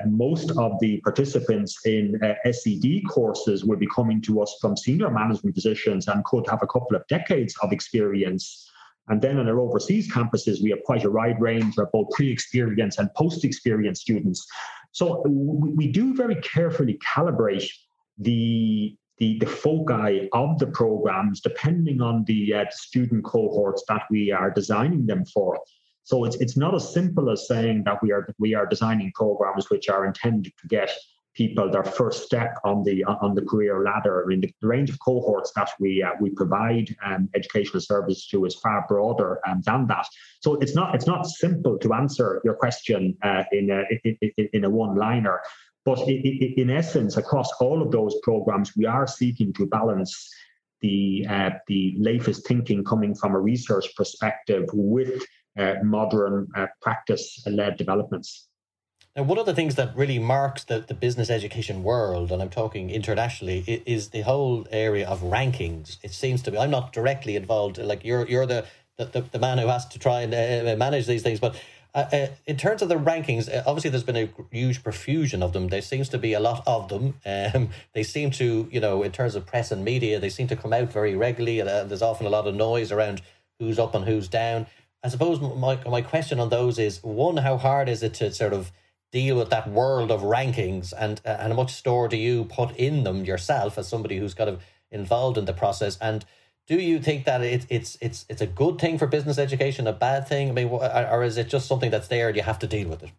most 0.06 0.52
of 0.52 0.78
the 0.80 1.00
participants 1.00 1.76
in 1.84 2.16
SED 2.48 3.02
courses 3.08 3.64
will 3.64 3.76
be 3.76 3.88
coming 3.88 4.20
to 4.22 4.40
us 4.40 4.56
from 4.60 4.76
senior 4.76 5.10
management 5.10 5.56
positions 5.56 6.06
and 6.06 6.24
could 6.24 6.46
have 6.48 6.62
a 6.62 6.68
couple 6.68 6.94
of 6.94 7.04
decades 7.08 7.56
of 7.62 7.72
experience 7.72 8.70
and 9.08 9.20
then 9.20 9.38
on 9.38 9.48
our 9.48 9.60
overseas 9.60 10.10
campuses, 10.10 10.62
we 10.62 10.70
have 10.70 10.82
quite 10.84 11.04
a 11.04 11.10
wide 11.10 11.40
range 11.40 11.76
of 11.78 11.90
both 11.92 12.10
pre-experience 12.10 12.98
and 12.98 13.12
post-experience 13.14 14.00
students. 14.00 14.46
So 14.92 15.22
we, 15.26 15.88
do 15.88 16.14
very 16.14 16.36
carefully 16.36 16.98
calibrate 17.04 17.68
the 18.18 18.96
the, 19.18 19.38
the 19.38 19.46
foci 19.46 20.28
of 20.32 20.58
the 20.58 20.66
programs 20.66 21.40
depending 21.40 22.00
on 22.00 22.24
the 22.24 22.54
uh, 22.54 22.64
student 22.70 23.24
cohorts 23.24 23.84
that 23.86 24.02
we 24.10 24.32
are 24.32 24.50
designing 24.50 25.06
them 25.06 25.24
for. 25.26 25.60
So 26.04 26.24
it's 26.24 26.36
it's 26.36 26.56
not 26.56 26.74
as 26.74 26.92
simple 26.92 27.30
as 27.30 27.46
saying 27.46 27.84
that 27.84 28.02
we 28.02 28.12
are 28.12 28.26
we 28.38 28.54
are 28.54 28.66
designing 28.66 29.12
programs 29.14 29.70
which 29.70 29.88
are 29.88 30.06
intended 30.06 30.52
to 30.60 30.68
get 30.68 30.90
people 31.34 31.70
their 31.70 31.84
first 31.84 32.24
step 32.24 32.58
on 32.64 32.82
the 32.82 33.04
on 33.04 33.34
the 33.34 33.42
career 33.42 33.82
ladder. 33.82 34.22
I 34.22 34.26
mean, 34.26 34.40
the, 34.40 34.52
range 34.62 34.90
of 34.90 34.98
cohorts 35.00 35.52
that 35.56 35.70
we 35.80 36.02
uh, 36.02 36.10
we 36.20 36.30
provide 36.30 36.94
um, 37.04 37.28
educational 37.34 37.80
services 37.80 38.26
to 38.28 38.44
is 38.44 38.54
far 38.56 38.84
broader 38.88 39.40
um, 39.46 39.62
than 39.64 39.86
that. 39.88 40.06
So 40.40 40.54
it's 40.56 40.74
not 40.74 40.94
it's 40.94 41.06
not 41.06 41.26
simple 41.26 41.78
to 41.78 41.94
answer 41.94 42.40
your 42.44 42.54
question 42.54 43.16
uh, 43.22 43.44
in 43.52 43.70
a 43.70 43.82
in, 44.04 44.48
in 44.52 44.64
a 44.64 44.70
one 44.70 44.96
liner. 44.96 45.40
But 45.84 45.98
in 46.08 46.70
essence, 46.70 47.16
across 47.16 47.50
all 47.60 47.82
of 47.82 47.90
those 47.90 48.14
programs, 48.22 48.76
we 48.76 48.86
are 48.86 49.06
seeking 49.06 49.52
to 49.54 49.66
balance 49.66 50.30
the 50.80 51.26
uh, 51.28 51.50
the 51.66 51.96
latest 51.98 52.46
thinking 52.46 52.84
coming 52.84 53.14
from 53.14 53.34
a 53.34 53.40
research 53.40 53.86
perspective 53.96 54.64
with 54.72 55.24
uh, 55.58 55.74
modern 55.82 56.48
uh, 56.56 56.66
practice-led 56.80 57.76
developments. 57.76 58.48
Now, 59.14 59.25
one 59.25 59.38
of 59.38 59.44
the 59.44 59.55
things 59.55 59.75
that 59.75 59.94
really 59.94 60.18
marks 60.18 60.64
the, 60.64 60.81
the 60.81 60.94
business 60.94 61.29
education 61.29 61.83
world, 61.83 62.33
and 62.33 62.40
I'm 62.40 62.48
talking 62.48 62.88
internationally, 62.88 63.83
is 63.85 64.09
the 64.09 64.22
whole 64.22 64.66
area 64.70 65.07
of 65.07 65.20
rankings. 65.20 65.98
It 66.03 66.12
seems 66.12 66.40
to 66.42 66.51
be. 66.51 66.57
I'm 66.57 66.70
not 66.70 66.94
directly 66.94 67.37
involved. 67.37 67.77
Like 67.77 68.05
you're, 68.05 68.27
you're 68.27 68.46
the 68.46 68.64
the, 68.96 69.25
the, 69.33 69.38
man 69.38 69.59
who 69.59 69.66
has 69.66 69.87
to 69.88 69.98
try 69.98 70.20
and 70.20 70.33
uh, 70.35 70.77
manage 70.77 71.07
these 71.07 71.22
things. 71.22 71.40
But 71.40 71.61
uh, 71.94 72.05
uh, 72.12 72.27
in 72.46 72.57
terms 72.57 72.83
of 72.83 72.88
the 72.88 72.96
rankings, 72.96 73.53
uh, 73.53 73.62
obviously 73.66 73.90
there's 73.90 74.05
been 74.05 74.16
a 74.16 74.31
huge 74.51 74.83
profusion 74.83 75.42
of 75.42 75.53
them. 75.53 75.68
There 75.68 75.83
seems 75.83 76.09
to 76.11 76.18
be 76.18 76.33
a 76.35 76.40
lot 76.40 76.62
of 76.66 76.88
them. 76.88 77.14
Um, 77.27 77.70
they 77.94 78.03
seem 78.03 78.31
to, 78.33 78.68
you 78.70 78.81
know, 78.81 79.03
in 79.03 79.12
terms 79.12 79.35
of 79.35 79.46
press 79.46 79.70
and 79.70 79.85
media, 79.85 80.20
they 80.20 80.29
seem 80.29 80.46
to 80.48 80.57
come 80.57 80.72
out 80.72 80.92
very 80.92 81.16
regularly, 81.16 81.61
and 81.61 81.68
uh, 81.68 81.85
there's 81.85 82.03
often 82.03 82.27
a 82.27 82.31
lot 82.31 82.46
of 82.46 82.55
noise 82.55 82.92
around 82.92 83.22
who's 83.59 83.79
up 83.79 83.94
and 83.94 84.05
who's 84.05 84.29
down. 84.29 84.66
I 85.05 85.09
suppose 85.09 85.40
my 85.40 85.81
my 85.85 86.01
question 86.01 86.38
on 86.38 86.48
those 86.48 86.79
is 86.79 87.03
one: 87.03 87.38
how 87.38 87.57
hard 87.57 87.88
is 87.88 88.03
it 88.03 88.14
to 88.14 88.33
sort 88.33 88.53
of 88.53 88.72
deal 89.12 89.37
with 89.37 89.51
that 89.51 89.68
world 89.70 90.11
of 90.11 90.22
rankings 90.22 90.92
and 90.98 91.20
uh, 91.25 91.37
and 91.38 91.53
how 91.53 91.57
much 91.57 91.72
store 91.72 92.09
do 92.09 92.16
you 92.16 92.44
put 92.46 92.75
in 92.77 93.05
them 93.05 93.25
yourself 93.25 93.79
as 93.79 93.87
somebody 93.87 94.16
who's 94.16 94.35
kind 94.35 94.51
of 94.51 94.62
involved 94.90 95.38
in 95.38 95.44
the 95.44 95.53
process? 95.53 95.98
And 96.01 96.25
do 96.66 96.77
you 96.77 96.98
think 96.98 97.25
that 97.27 97.42
it, 97.42 97.66
it's 97.68 97.96
it's 98.01 98.25
it's 98.29 98.40
a 98.40 98.46
good 98.46 98.81
thing 98.81 98.98
for 98.98 99.07
business 99.07 99.38
education 99.38 99.87
a 99.87 99.92
bad 99.92 100.27
thing? 100.27 100.48
I 100.48 100.53
mean 100.53 100.68
or 100.68 101.22
is 101.22 101.37
it 101.37 101.48
just 101.48 101.68
something 101.68 101.90
that's 101.90 102.09
there 102.09 102.29
and 102.29 102.37
you 102.37 102.42
have 102.42 102.59
to 102.61 102.66
deal 102.66 102.88
with 102.88 103.03
it? 103.03 103.11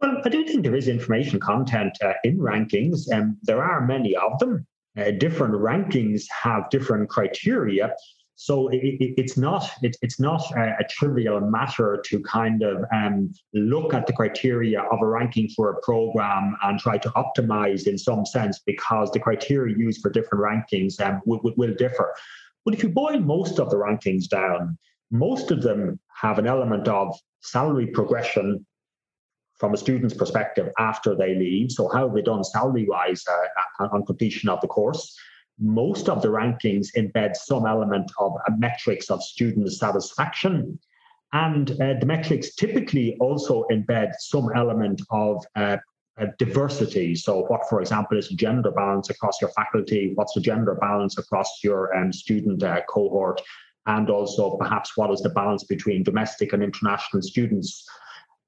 Well 0.00 0.22
i 0.24 0.28
do 0.28 0.46
think 0.46 0.62
there 0.62 0.76
is 0.76 0.88
information 0.88 1.40
content 1.40 1.98
uh, 2.02 2.14
in 2.24 2.38
rankings 2.38 3.08
and 3.10 3.22
um, 3.22 3.38
there 3.42 3.62
are 3.62 3.86
many 3.86 4.16
of 4.16 4.38
them. 4.38 4.66
Uh, 4.96 5.12
different 5.12 5.54
rankings 5.54 6.24
have 6.28 6.68
different 6.68 7.08
criteria 7.08 7.94
so 8.42 8.68
it, 8.68 8.78
it, 8.78 9.14
it's 9.18 9.36
not 9.36 9.70
it, 9.82 9.98
it's 10.00 10.18
not 10.18 10.40
a, 10.56 10.74
a, 10.80 10.84
trivial 10.88 11.42
matter 11.42 12.02
to 12.06 12.22
kind 12.22 12.62
of 12.62 12.82
um, 12.90 13.30
look 13.52 13.92
at 13.92 14.06
the 14.06 14.14
criteria 14.14 14.80
of 14.80 15.02
a 15.02 15.06
ranking 15.06 15.46
for 15.50 15.68
a 15.68 15.80
program 15.82 16.56
and 16.62 16.80
try 16.80 16.96
to 16.96 17.10
optimize 17.10 17.86
in 17.86 17.98
some 17.98 18.24
sense 18.24 18.58
because 18.64 19.10
the 19.10 19.20
criteria 19.20 19.76
used 19.76 20.00
for 20.00 20.10
different 20.10 20.42
rankings 20.42 20.98
um, 21.06 21.20
will, 21.26 21.52
will 21.58 21.74
differ. 21.74 22.14
But 22.64 22.72
if 22.72 22.82
you 22.82 22.88
boil 22.88 23.20
most 23.20 23.58
of 23.58 23.68
the 23.68 23.76
rankings 23.76 24.26
down, 24.26 24.78
most 25.10 25.50
of 25.50 25.60
them 25.60 26.00
have 26.22 26.38
an 26.38 26.46
element 26.46 26.88
of 26.88 27.14
salary 27.42 27.88
progression 27.88 28.64
from 29.58 29.74
a 29.74 29.76
student's 29.76 30.14
perspective 30.14 30.70
after 30.78 31.14
they 31.14 31.34
leave. 31.34 31.72
So 31.72 31.90
how 31.90 32.06
have 32.06 32.14
they 32.14 32.22
done 32.22 32.42
salary 32.42 32.86
wise 32.88 33.22
uh, 33.28 33.88
on 33.92 34.06
completion 34.06 34.48
of 34.48 34.62
the 34.62 34.66
course? 34.66 35.14
Most 35.60 36.08
of 36.08 36.22
the 36.22 36.28
rankings 36.28 36.88
embed 36.96 37.36
some 37.36 37.66
element 37.66 38.10
of 38.18 38.32
metrics 38.58 39.10
of 39.10 39.22
student 39.22 39.70
satisfaction. 39.72 40.78
And 41.32 41.70
uh, 41.72 41.94
the 42.00 42.06
metrics 42.06 42.54
typically 42.54 43.16
also 43.20 43.64
embed 43.70 44.12
some 44.18 44.48
element 44.56 45.00
of 45.10 45.44
uh, 45.54 45.76
diversity. 46.38 47.14
So, 47.14 47.42
what, 47.46 47.68
for 47.68 47.80
example, 47.80 48.18
is 48.18 48.28
gender 48.28 48.70
balance 48.72 49.10
across 49.10 49.40
your 49.40 49.50
faculty? 49.50 50.12
What's 50.14 50.34
the 50.34 50.40
gender 50.40 50.74
balance 50.74 51.18
across 51.18 51.62
your 51.62 51.96
um, 51.96 52.12
student 52.12 52.62
uh, 52.62 52.80
cohort? 52.88 53.40
And 53.86 54.10
also, 54.10 54.56
perhaps, 54.56 54.96
what 54.96 55.10
is 55.10 55.20
the 55.20 55.30
balance 55.30 55.64
between 55.64 56.02
domestic 56.02 56.52
and 56.52 56.62
international 56.62 57.22
students? 57.22 57.86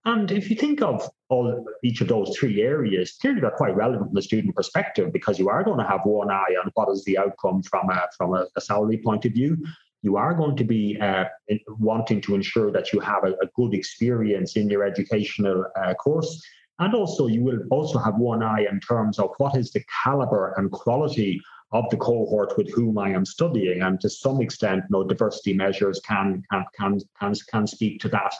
And 0.05 0.33
if 0.33 0.51
you 0.51 0.57
think 0.57 0.83
of 0.83 1.09
all 1.29 1.65
each 1.85 2.01
of 2.01 2.09
those 2.09 2.37
three 2.37 2.63
areas, 2.63 3.13
clearly 3.21 3.41
they're 3.41 3.51
quite 3.53 3.77
relevant 3.77 4.09
from 4.09 4.15
the 4.15 4.23
student 4.23 4.57
perspective 4.57 5.13
because 5.13 5.39
you 5.39 5.49
are 5.49 5.63
going 5.63 5.79
to 5.79 5.87
have 5.87 6.01
one 6.05 6.31
eye 6.31 6.57
on 6.63 6.73
what 6.75 6.89
is 6.91 7.05
the 7.05 7.19
outcome 7.19 7.63
from 7.63 7.89
a, 7.89 8.09
from 8.17 8.35
a, 8.35 8.47
a 8.57 8.61
salary 8.61 8.99
point 8.99 9.25
of 9.25 9.33
view. 9.33 9.57
You 10.03 10.17
are 10.17 10.35
going 10.35 10.57
to 10.57 10.65
be 10.65 10.99
uh, 11.01 11.27
wanting 11.69 12.21
to 12.23 12.35
ensure 12.35 12.73
that 12.73 12.93
you 12.93 12.99
have 12.99 13.23
a, 13.23 13.35
a 13.35 13.47
good 13.55 13.75
experience 13.75 14.57
in 14.57 14.69
your 14.69 14.83
educational 14.83 15.65
uh, 15.81 15.95
course. 15.95 16.43
And 16.81 16.95
also, 16.95 17.29
you 17.29 17.45
will 17.45 17.61
also 17.71 18.01
have 18.01 18.17
one 18.17 18.43
eye 18.43 18.67
in 18.69 18.81
terms 18.81 19.21
of 19.21 19.31
what 19.39 19.57
is 19.57 19.71
the 19.71 19.85
caliber 20.03 20.55
and 20.57 20.73
quality 20.73 21.41
of 21.71 21.89
the 21.91 21.97
cohort 21.97 22.57
with 22.59 22.73
whom 22.75 22.99
I 22.99 23.11
am 23.11 23.25
studying. 23.25 23.83
And 23.83 24.01
to 24.01 24.11
some 24.11 24.41
extent, 24.41 24.83
you 24.91 24.99
know, 24.99 25.05
diversity 25.05 25.55
measures 25.55 26.01
can, 26.01 26.43
can, 26.51 26.65
can, 26.77 27.01
can, 27.21 27.35
can 27.49 27.67
speak 27.69 28.01
to 28.01 28.09
that. 28.09 28.35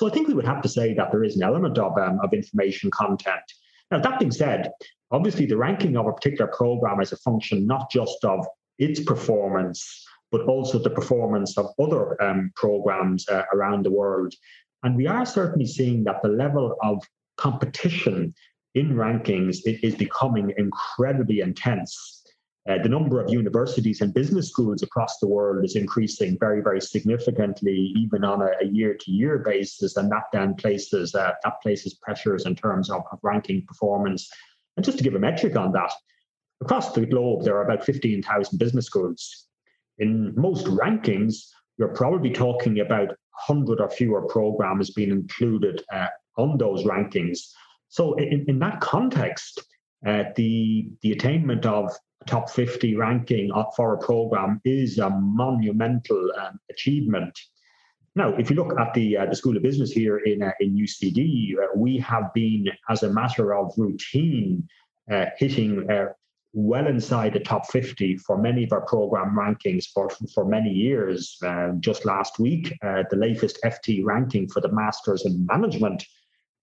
So 0.00 0.08
I 0.08 0.10
think 0.10 0.28
we 0.28 0.34
would 0.34 0.46
have 0.46 0.62
to 0.62 0.68
say 0.68 0.94
that 0.94 1.12
there 1.12 1.22
is 1.22 1.36
an 1.36 1.42
element 1.42 1.78
of, 1.78 1.96
um, 1.98 2.18
of 2.24 2.32
information 2.32 2.90
content. 2.90 3.44
Now, 3.90 3.98
that 4.00 4.18
being 4.18 4.32
said, 4.32 4.70
Obviously, 5.12 5.46
the 5.46 5.56
ranking 5.56 5.96
of 5.96 6.06
a 6.06 6.12
particular 6.12 6.50
program 6.54 7.00
is 7.00 7.12
a 7.12 7.16
function 7.16 7.66
not 7.66 7.90
just 7.90 8.24
of 8.24 8.46
its 8.78 9.00
performance, 9.00 10.06
but 10.30 10.42
also 10.42 10.78
the 10.78 10.90
performance 10.90 11.58
of 11.58 11.66
other 11.80 12.20
um, 12.22 12.52
programs 12.54 13.28
uh, 13.28 13.42
around 13.52 13.84
the 13.84 13.90
world. 13.90 14.32
And 14.84 14.96
we 14.96 15.06
are 15.08 15.26
certainly 15.26 15.66
seeing 15.66 16.04
that 16.04 16.22
the 16.22 16.28
level 16.28 16.76
of 16.82 17.02
competition 17.36 18.32
in 18.76 18.94
rankings 18.94 19.58
is 19.64 19.96
becoming 19.96 20.54
incredibly 20.56 21.40
intense. 21.40 22.19
Uh, 22.70 22.80
the 22.80 22.88
number 22.88 23.20
of 23.20 23.32
universities 23.32 24.00
and 24.00 24.14
business 24.14 24.48
schools 24.48 24.82
across 24.82 25.18
the 25.18 25.26
world 25.26 25.64
is 25.64 25.74
increasing 25.74 26.38
very, 26.38 26.62
very 26.62 26.80
significantly, 26.80 27.92
even 27.96 28.22
on 28.22 28.42
a, 28.42 28.64
year-to-year 28.64 29.38
basis, 29.38 29.96
and 29.96 30.12
that 30.12 30.24
then 30.32 30.54
places 30.54 31.12
uh, 31.16 31.32
that 31.42 31.60
places 31.62 31.94
pressures 31.94 32.46
in 32.46 32.54
terms 32.54 32.88
of, 32.88 33.02
of 33.10 33.18
ranking 33.22 33.66
performance. 33.66 34.30
And 34.76 34.84
just 34.84 34.98
to 34.98 35.04
give 35.04 35.16
a 35.16 35.18
metric 35.18 35.56
on 35.56 35.72
that, 35.72 35.90
across 36.62 36.92
the 36.92 37.06
globe 37.06 37.42
there 37.42 37.56
are 37.56 37.64
about 37.64 37.84
15,000 37.84 38.56
business 38.56 38.86
schools. 38.86 39.46
In 39.98 40.32
most 40.36 40.66
rankings, 40.66 41.48
you're 41.76 41.94
probably 41.94 42.30
talking 42.30 42.78
about 42.80 43.08
100 43.48 43.80
or 43.80 43.90
fewer 43.90 44.28
programs 44.28 44.90
being 44.90 45.10
included 45.10 45.82
uh, 45.92 46.06
on 46.38 46.56
those 46.56 46.84
rankings. 46.84 47.38
So, 47.88 48.14
in, 48.14 48.44
in 48.46 48.60
that 48.60 48.80
context, 48.80 49.60
uh, 50.06 50.24
the 50.36 50.88
the 51.02 51.12
attainment 51.12 51.66
of 51.66 51.90
top 52.26 52.50
50 52.50 52.96
ranking 52.96 53.50
for 53.76 53.94
a 53.94 53.98
program 53.98 54.60
is 54.64 54.98
a 54.98 55.10
monumental 55.10 56.30
um, 56.40 56.58
achievement. 56.70 57.38
Now, 58.16 58.34
if 58.34 58.50
you 58.50 58.56
look 58.56 58.78
at 58.78 58.92
the 58.92 59.16
uh, 59.16 59.26
the 59.26 59.36
School 59.36 59.56
of 59.56 59.62
Business 59.62 59.92
here 59.92 60.18
in 60.18 60.42
uh, 60.42 60.50
in 60.60 60.76
UCD, 60.76 61.54
uh, 61.54 61.68
we 61.76 61.98
have 61.98 62.34
been, 62.34 62.66
as 62.88 63.02
a 63.04 63.12
matter 63.12 63.54
of 63.54 63.72
routine, 63.76 64.68
uh, 65.10 65.26
hitting 65.38 65.88
uh, 65.88 66.06
well 66.52 66.88
inside 66.88 67.34
the 67.34 67.40
top 67.40 67.70
50 67.70 68.16
for 68.16 68.36
many 68.36 68.64
of 68.64 68.72
our 68.72 68.80
program 68.80 69.36
rankings 69.36 69.86
for 69.94 70.10
for 70.34 70.44
many 70.44 70.70
years. 70.70 71.38
Uh, 71.44 71.70
just 71.78 72.04
last 72.04 72.40
week, 72.40 72.76
the 72.82 73.16
latest 73.16 73.58
FT 73.64 74.04
ranking 74.04 74.48
for 74.48 74.60
the 74.60 74.72
Masters 74.72 75.24
in 75.24 75.46
Management 75.46 76.04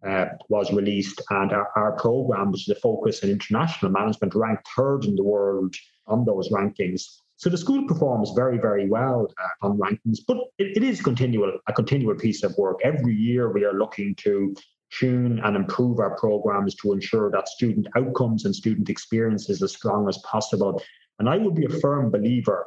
uh, 0.06 0.26
was 0.50 0.72
released, 0.72 1.22
and 1.30 1.52
our, 1.52 1.70
our 1.76 1.94
program, 1.94 2.52
which 2.52 2.70
is 2.70 2.78
a 2.78 2.80
focus 2.80 3.24
in 3.24 3.30
international 3.30 3.92
management, 3.92 4.36
ranked 4.36 4.68
third 4.76 5.06
in 5.06 5.16
the 5.16 5.24
world 5.24 5.74
on 6.08 6.26
those 6.26 6.50
rankings. 6.50 7.04
So 7.38 7.50
the 7.50 7.58
school 7.58 7.88
performs 7.88 8.32
very, 8.36 8.58
very 8.58 8.90
well 8.90 9.32
uh, 9.44 9.66
on 9.68 9.78
rankings, 9.78 10.20
but 10.28 10.38
it, 10.58 10.78
it 10.78 10.84
is 10.84 11.02
continual 11.02 11.60
a 11.68 11.74
continual 11.74 12.16
piece 12.16 12.44
of 12.44 12.56
work. 12.58 12.80
Every 12.84 13.16
year, 13.16 13.52
we 13.52 13.64
are 13.64 13.74
looking 13.74 14.16
to 14.16 14.56
tune 14.92 15.40
and 15.44 15.56
improve 15.56 16.00
our 16.00 16.16
programs 16.18 16.76
to 16.76 16.94
ensure 16.94 17.30
that 17.32 17.48
student 17.48 17.88
outcomes 17.96 18.46
and 18.46 18.56
student 18.56 18.90
experience 18.90 19.50
is 19.50 19.62
as 19.62 19.74
strong 19.74 20.08
as 20.08 20.18
possible. 20.20 20.82
And 21.20 21.28
I 21.30 21.38
would 21.38 21.56
be 21.56 21.66
a 21.66 21.80
firm 21.80 22.10
believer 22.10 22.66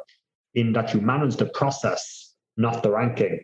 in 0.55 0.73
that 0.73 0.93
you 0.93 1.01
manage 1.01 1.37
the 1.37 1.47
process, 1.47 2.35
not 2.57 2.83
the 2.83 2.91
ranking. 2.91 3.41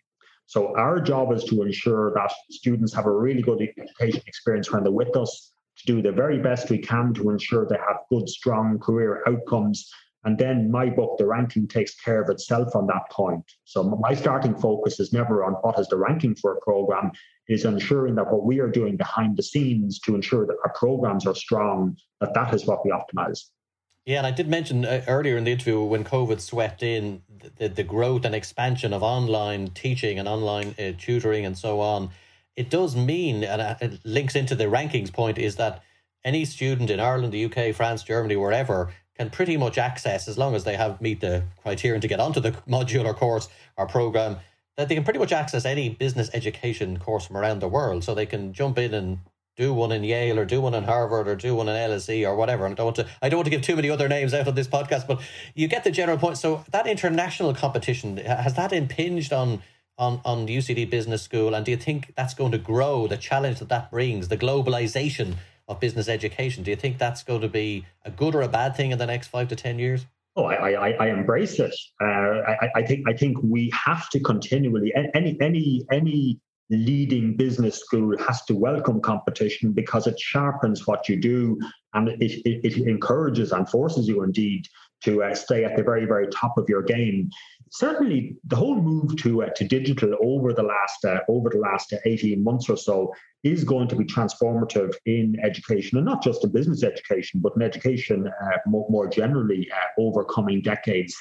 So 0.47 0.77
our 0.77 1.01
job 1.01 1.33
is 1.33 1.45
to 1.45 1.63
ensure 1.63 2.13
that 2.15 2.33
students 2.51 2.95
have 2.95 3.07
a 3.07 3.11
really 3.11 3.43
good 3.43 3.61
education 3.61 4.23
experience 4.27 4.71
when 4.71 4.85
they're 4.85 4.93
with 4.93 5.17
us, 5.17 5.53
to 5.79 5.87
do 5.87 6.01
the 6.01 6.13
very 6.13 6.39
best 6.39 6.71
we 6.71 6.79
can 6.79 7.13
to 7.15 7.31
ensure 7.31 7.67
they 7.67 7.77
have 7.77 7.99
good, 8.11 8.29
strong 8.29 8.79
career 8.79 9.23
outcomes. 9.27 9.91
And 10.25 10.39
then 10.39 10.71
my 10.71 10.89
book, 10.89 11.19
the 11.19 11.27
ranking 11.27 11.69
takes 11.69 11.95
care 11.97 12.23
of 12.23 12.31
itself 12.31 12.75
on 12.75 12.87
that 12.87 13.11
point. 13.11 13.45
So 13.65 13.83
my 13.83 14.15
starting 14.15 14.57
focus 14.57 14.99
is 14.99 15.13
never 15.13 15.45
on 15.45 15.53
what 15.55 15.79
is 15.79 15.89
the 15.89 15.97
ranking 15.97 16.35
for 16.35 16.57
a 16.57 16.61
program, 16.61 17.11
it 17.49 17.55
is 17.55 17.65
ensuring 17.65 18.17
that 18.17 18.33
what 18.33 18.45
we 18.45 18.59
are 18.59 18.71
doing 18.71 18.97
behind 18.97 19.37
the 19.37 19.43
scenes 19.43 20.01
to 20.01 20.15
ensure 20.15 20.47
that 20.47 20.57
our 20.65 20.73
programs 20.73 21.27
are 21.27 21.35
strong, 21.35 21.97
that 22.21 22.35
that 22.35 22.55
is 22.55 22.67
what 22.67 22.85
we 22.85 22.91
optimize. 22.91 23.51
Yeah, 24.07 24.19
and 24.19 24.27
I 24.27 24.31
did 24.31 24.49
mention 24.49 24.85
uh, 24.85 25.03
earlier 25.09 25.37
in 25.37 25.43
the 25.43 25.51
interview 25.51 25.83
when 25.83 26.05
COVID 26.05 26.41
swept 26.41 26.85
in 26.85 27.23
the, 27.59 27.69
the 27.69 27.83
growth 27.83 28.25
and 28.25 28.37
expansion 28.37 28.93
of 28.93 29.03
online 29.03 29.69
teaching 29.69 30.21
and 30.21 30.29
online 30.29 30.77
uh, 30.79 30.93
tutoring 30.97 31.45
and 31.45 31.59
so 31.59 31.81
on. 31.81 32.11
It 32.55 32.71
does 32.71 32.95
mean, 32.95 33.43
and 33.43 33.61
uh, 33.61 33.75
it 33.81 33.99
links 34.05 34.37
into 34.37 34.55
the 34.55 34.67
rankings 34.67 35.13
point, 35.13 35.39
is 35.39 35.57
that 35.57 35.83
any 36.25 36.45
student 36.45 36.89
in 36.89 37.01
Ireland, 37.01 37.33
the 37.33 37.45
UK, 37.47 37.75
France, 37.75 38.05
Germany, 38.05 38.37
wherever 38.37 38.93
can 39.19 39.29
pretty 39.29 39.57
much 39.57 39.77
access, 39.77 40.29
as 40.29 40.39
long 40.39 40.55
as 40.55 40.63
they 40.63 40.77
have 40.77 41.01
meet 41.01 41.21
the 41.21 41.43
criterion 41.63 42.01
to 42.01 42.09
get 42.09 42.21
onto 42.21 42.39
the 42.39 42.53
module 42.69 43.07
or 43.07 43.15
course 43.15 43.49
or 43.77 43.89
program, 43.89 44.37
that 44.77 44.89
they 44.89 44.95
can 44.95 45.05
pretty 45.05 45.19
much 45.19 45.33
access 45.33 45.65
any 45.65 45.89
business 45.89 46.31
education 46.33 46.99
course 46.99 47.27
from 47.27 47.37
around 47.37 47.59
the 47.59 47.69
world. 47.69 48.05
So 48.05 48.15
they 48.15 48.27
can 48.27 48.53
jump 48.53 48.79
in 48.79 48.95
and 48.95 49.19
do 49.57 49.73
one 49.73 49.91
in 49.93 50.05
Yale 50.05 50.39
or 50.39 50.45
do 50.45 50.61
one 50.61 50.75
in 50.75 50.85
Harvard 50.85 51.27
or 51.29 51.35
do 51.35 51.55
one 51.55 51.69
in 51.69 51.75
LSE 51.75 52.27
or 52.27 52.37
whatever. 52.37 52.67
And 52.67 52.73
I 52.73 52.77
don't 52.77 52.87
want 52.87 52.97
to 52.97 53.07
I 53.23 53.29
don't 53.29 53.39
want 53.39 53.47
to 53.47 53.51
give 53.51 53.63
too 53.63 53.77
many 53.77 53.91
other 53.91 54.09
names 54.09 54.35
out 54.35 54.47
on 54.49 54.55
this 54.55 54.69
podcast, 54.69 55.07
but 55.07 55.21
you 55.55 55.67
get 55.67 55.85
the 55.85 55.91
general 55.91 56.19
point. 56.19 56.39
So 56.39 56.65
that 56.73 56.87
international 56.87 57.55
competition 57.55 58.19
has 58.19 58.55
that 58.55 58.73
impinged 58.73 59.33
on 59.33 59.63
on 59.99 60.21
on 60.25 60.47
UCD 60.47 60.89
Business 60.91 61.23
School, 61.23 61.55
and 61.55 61.65
do 61.65 61.71
you 61.71 61.77
think 61.77 62.13
that's 62.17 62.35
going 62.35 62.53
to 62.53 62.59
grow? 62.59 63.07
The 63.07 63.17
challenge 63.17 63.61
that 63.61 63.71
that 63.71 63.91
brings, 63.91 64.29
the 64.29 64.37
globalization 64.37 65.37
of 65.69 65.81
business 65.81 66.09
education. 66.09 66.63
Do 66.63 66.71
you 66.71 66.77
think 66.77 66.99
that's 66.99 67.23
going 67.23 67.41
to 67.41 67.49
be 67.49 67.87
a 68.05 68.11
good 68.11 68.35
or 68.35 68.43
a 68.43 68.49
bad 68.49 68.77
thing 68.77 68.93
in 68.93 68.99
the 68.99 69.07
next 69.07 69.29
five 69.29 69.49
to 69.49 69.57
ten 69.57 69.79
years? 69.79 70.07
Oh, 70.39 70.45
I, 70.45 70.73
I, 70.73 70.91
I 70.91 71.09
embrace 71.09 71.59
it. 71.59 71.75
Uh, 71.99 72.05
I, 72.05 72.69
I 72.77 72.83
think 72.83 73.09
I 73.09 73.15
think 73.15 73.39
we 73.43 73.71
have 73.73 74.11
to 74.11 74.21
continually 74.21 74.93
any 75.15 75.37
any 75.41 75.87
any 75.91 76.39
leading 76.71 77.37
business 77.37 77.79
school 77.79 78.17
has 78.19 78.43
to 78.45 78.55
welcome 78.55 79.01
competition 79.01 79.73
because 79.73 80.07
it 80.07 80.19
sharpens 80.19 80.87
what 80.87 81.09
you 81.09 81.17
do 81.21 81.59
and 81.95 82.09
it, 82.09 82.21
it, 82.21 82.61
it 82.65 82.89
encourages 82.89 83.53
and 83.53 83.69
forces 83.69 84.09
you 84.09 84.23
indeed 84.23 84.67
to 85.05 85.23
uh, 85.23 85.35
stay 85.35 85.65
at 85.65 85.77
the 85.77 85.83
very 85.83 86.07
very 86.07 86.27
top 86.29 86.59
of 86.59 86.69
your 86.69 86.83
game. 86.83 87.31
Certainly 87.71 88.37
the 88.45 88.57
whole 88.57 88.81
move 88.81 89.17
to 89.17 89.45
uh, 89.45 89.51
to 89.57 89.65
digital 89.65 90.17
over 90.23 90.53
the 90.53 90.63
last 90.63 91.05
uh, 91.05 91.21
over 91.29 91.51
the 91.51 91.59
last 91.59 91.95
18 92.05 92.43
months 92.43 92.69
or 92.69 92.77
so 92.77 93.13
is 93.45 93.63
going 93.63 93.87
to 93.89 93.97
be 93.97 94.05
transformative 94.05 94.93
in 95.05 95.37
education 95.45 95.99
and 95.99 96.07
not 96.07 96.23
just 96.23 96.43
in 96.43 96.51
business 96.51 96.83
education 96.83 97.41
but 97.41 97.53
in 97.55 97.63
education 97.63 98.27
uh, 98.27 98.57
more, 98.67 98.87
more, 98.91 99.07
generally 99.07 99.69
uh, 99.71 100.01
over 100.01 100.25
coming 100.25 100.61
decades. 100.63 101.17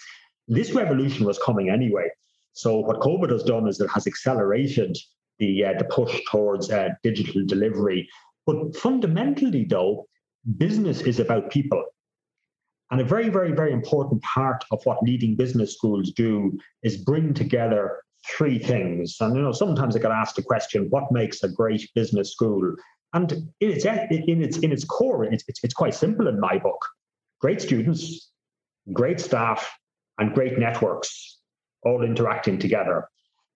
This 0.48 0.72
revolution 0.72 1.26
was 1.26 1.38
coming 1.40 1.70
anyway. 1.70 2.10
So 2.54 2.80
what 2.80 3.02
covid 3.02 3.32
has 3.32 3.44
done 3.44 3.68
is 3.68 3.80
it 3.80 3.90
has 3.90 4.08
accelerated 4.08 4.98
the 5.40 5.66
uh, 5.66 5.74
the 5.78 5.86
push 5.86 6.22
towards 6.30 6.72
uh, 6.72 6.90
digital 7.04 7.46
delivery. 7.46 8.08
But 8.46 8.76
fundamentally, 8.76 9.66
though, 9.66 10.08
business 10.58 11.02
is 11.02 11.20
about 11.20 11.50
people. 11.50 11.84
And 12.92 13.02
a 13.02 13.04
very, 13.04 13.30
very, 13.30 13.52
very 13.52 13.74
important 13.74 14.22
part 14.22 14.64
of 14.72 14.80
what 14.86 15.02
leading 15.02 15.36
business 15.36 15.74
schools 15.74 16.12
do 16.12 16.58
is 16.84 16.98
bring 16.98 17.34
together 17.34 18.00
three 18.38 18.60
things. 18.60 19.18
And 19.20 19.36
you 19.36 19.42
know, 19.42 19.52
sometimes 19.52 19.96
I 19.96 20.00
get 20.00 20.12
asked 20.12 20.36
the 20.36 20.44
question, 20.44 20.88
what 20.90 21.12
makes 21.12 21.44
a 21.44 21.50
great 21.50 21.90
business 21.96 22.32
school? 22.32 22.76
And 23.14 23.32
in 23.60 23.72
its 23.72 23.86
in 23.86 24.44
its 24.44 24.58
in 24.58 24.72
its 24.72 24.84
core, 24.84 25.24
it's, 25.24 25.44
it's, 25.48 25.64
it's 25.64 25.74
quite 25.74 25.96
simple 25.96 26.28
in 26.28 26.40
my 26.40 26.58
book. 26.58 26.86
Great 27.42 27.62
students, 27.62 28.32
great 28.94 29.20
staff, 29.20 29.72
and 30.20 30.34
great 30.34 30.60
networks 30.60 31.40
all 31.84 32.04
interacting 32.04 32.60
together. 32.60 33.08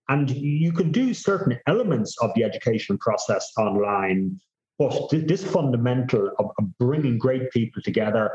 And 0.09 0.29
you 0.31 0.71
can 0.71 0.91
do 0.91 1.13
certain 1.13 1.59
elements 1.67 2.17
of 2.21 2.31
the 2.35 2.43
education 2.43 2.97
process 2.97 3.51
online, 3.57 4.39
but 4.79 5.09
this 5.11 5.43
fundamental 5.43 6.31
of, 6.39 6.49
bringing 6.79 7.19
great 7.19 7.51
people 7.51 7.81
together, 7.83 8.31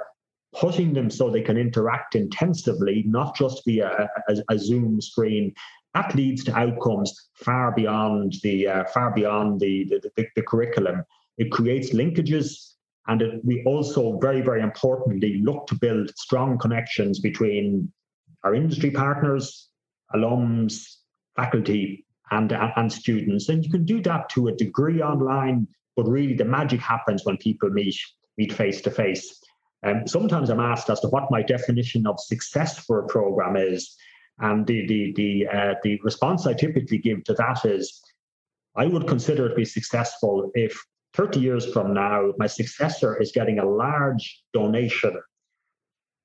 putting 0.54 0.92
them 0.92 1.10
so 1.10 1.28
they 1.28 1.42
can 1.42 1.56
interact 1.56 2.14
intensively, 2.14 3.02
not 3.06 3.36
just 3.36 3.62
via 3.66 4.08
a, 4.28 4.36
a 4.50 4.58
Zoom 4.58 5.00
screen, 5.00 5.52
that 5.94 6.14
leads 6.14 6.44
to 6.44 6.56
outcomes 6.56 7.28
far 7.34 7.72
beyond 7.72 8.34
the 8.42 8.68
uh, 8.68 8.84
far 8.84 9.12
beyond 9.12 9.60
the, 9.60 9.84
the, 9.84 10.10
the, 10.16 10.26
the 10.36 10.42
curriculum. 10.42 11.04
It 11.38 11.50
creates 11.50 11.92
linkages, 11.92 12.74
and 13.08 13.20
it, 13.22 13.44
we 13.44 13.64
also 13.64 14.18
very 14.18 14.42
very 14.42 14.60
importantly 14.60 15.40
look 15.42 15.66
to 15.68 15.74
build 15.76 16.10
strong 16.16 16.58
connections 16.58 17.18
between 17.20 17.92
our 18.44 18.54
industry 18.54 18.90
partners, 18.90 19.70
alums, 20.14 20.98
faculty 21.36 22.04
and, 22.30 22.52
and 22.52 22.92
students. 22.92 23.48
And 23.48 23.64
you 23.64 23.70
can 23.70 23.84
do 23.84 24.00
that 24.02 24.28
to 24.30 24.48
a 24.48 24.52
degree 24.52 25.02
online, 25.02 25.66
but 25.96 26.08
really 26.08 26.34
the 26.34 26.44
magic 26.44 26.80
happens 26.80 27.24
when 27.24 27.36
people 27.38 27.70
meet 27.70 27.96
meet 28.36 28.52
face 28.52 28.80
to 28.80 28.90
face. 28.90 29.40
And 29.82 30.10
sometimes 30.10 30.50
I'm 30.50 30.60
asked 30.60 30.90
as 30.90 31.00
to 31.00 31.08
what 31.08 31.30
my 31.30 31.42
definition 31.42 32.06
of 32.06 32.18
success 32.18 32.78
for 32.78 33.00
a 33.00 33.06
program 33.06 33.56
is, 33.56 33.94
and 34.38 34.66
the 34.66 34.86
the 34.86 35.12
the 35.14 35.46
uh, 35.46 35.74
the 35.82 36.00
response 36.02 36.46
I 36.46 36.54
typically 36.54 36.98
give 36.98 37.22
to 37.24 37.34
that 37.34 37.64
is, 37.64 38.02
I 38.74 38.86
would 38.86 39.06
consider 39.06 39.46
it 39.46 39.50
to 39.50 39.54
be 39.54 39.64
successful 39.64 40.50
if 40.54 40.76
30 41.14 41.38
years 41.38 41.72
from 41.72 41.94
now 41.94 42.32
my 42.38 42.46
successor 42.46 43.20
is 43.20 43.30
getting 43.30 43.60
a 43.60 43.64
large 43.64 44.42
donation 44.52 45.16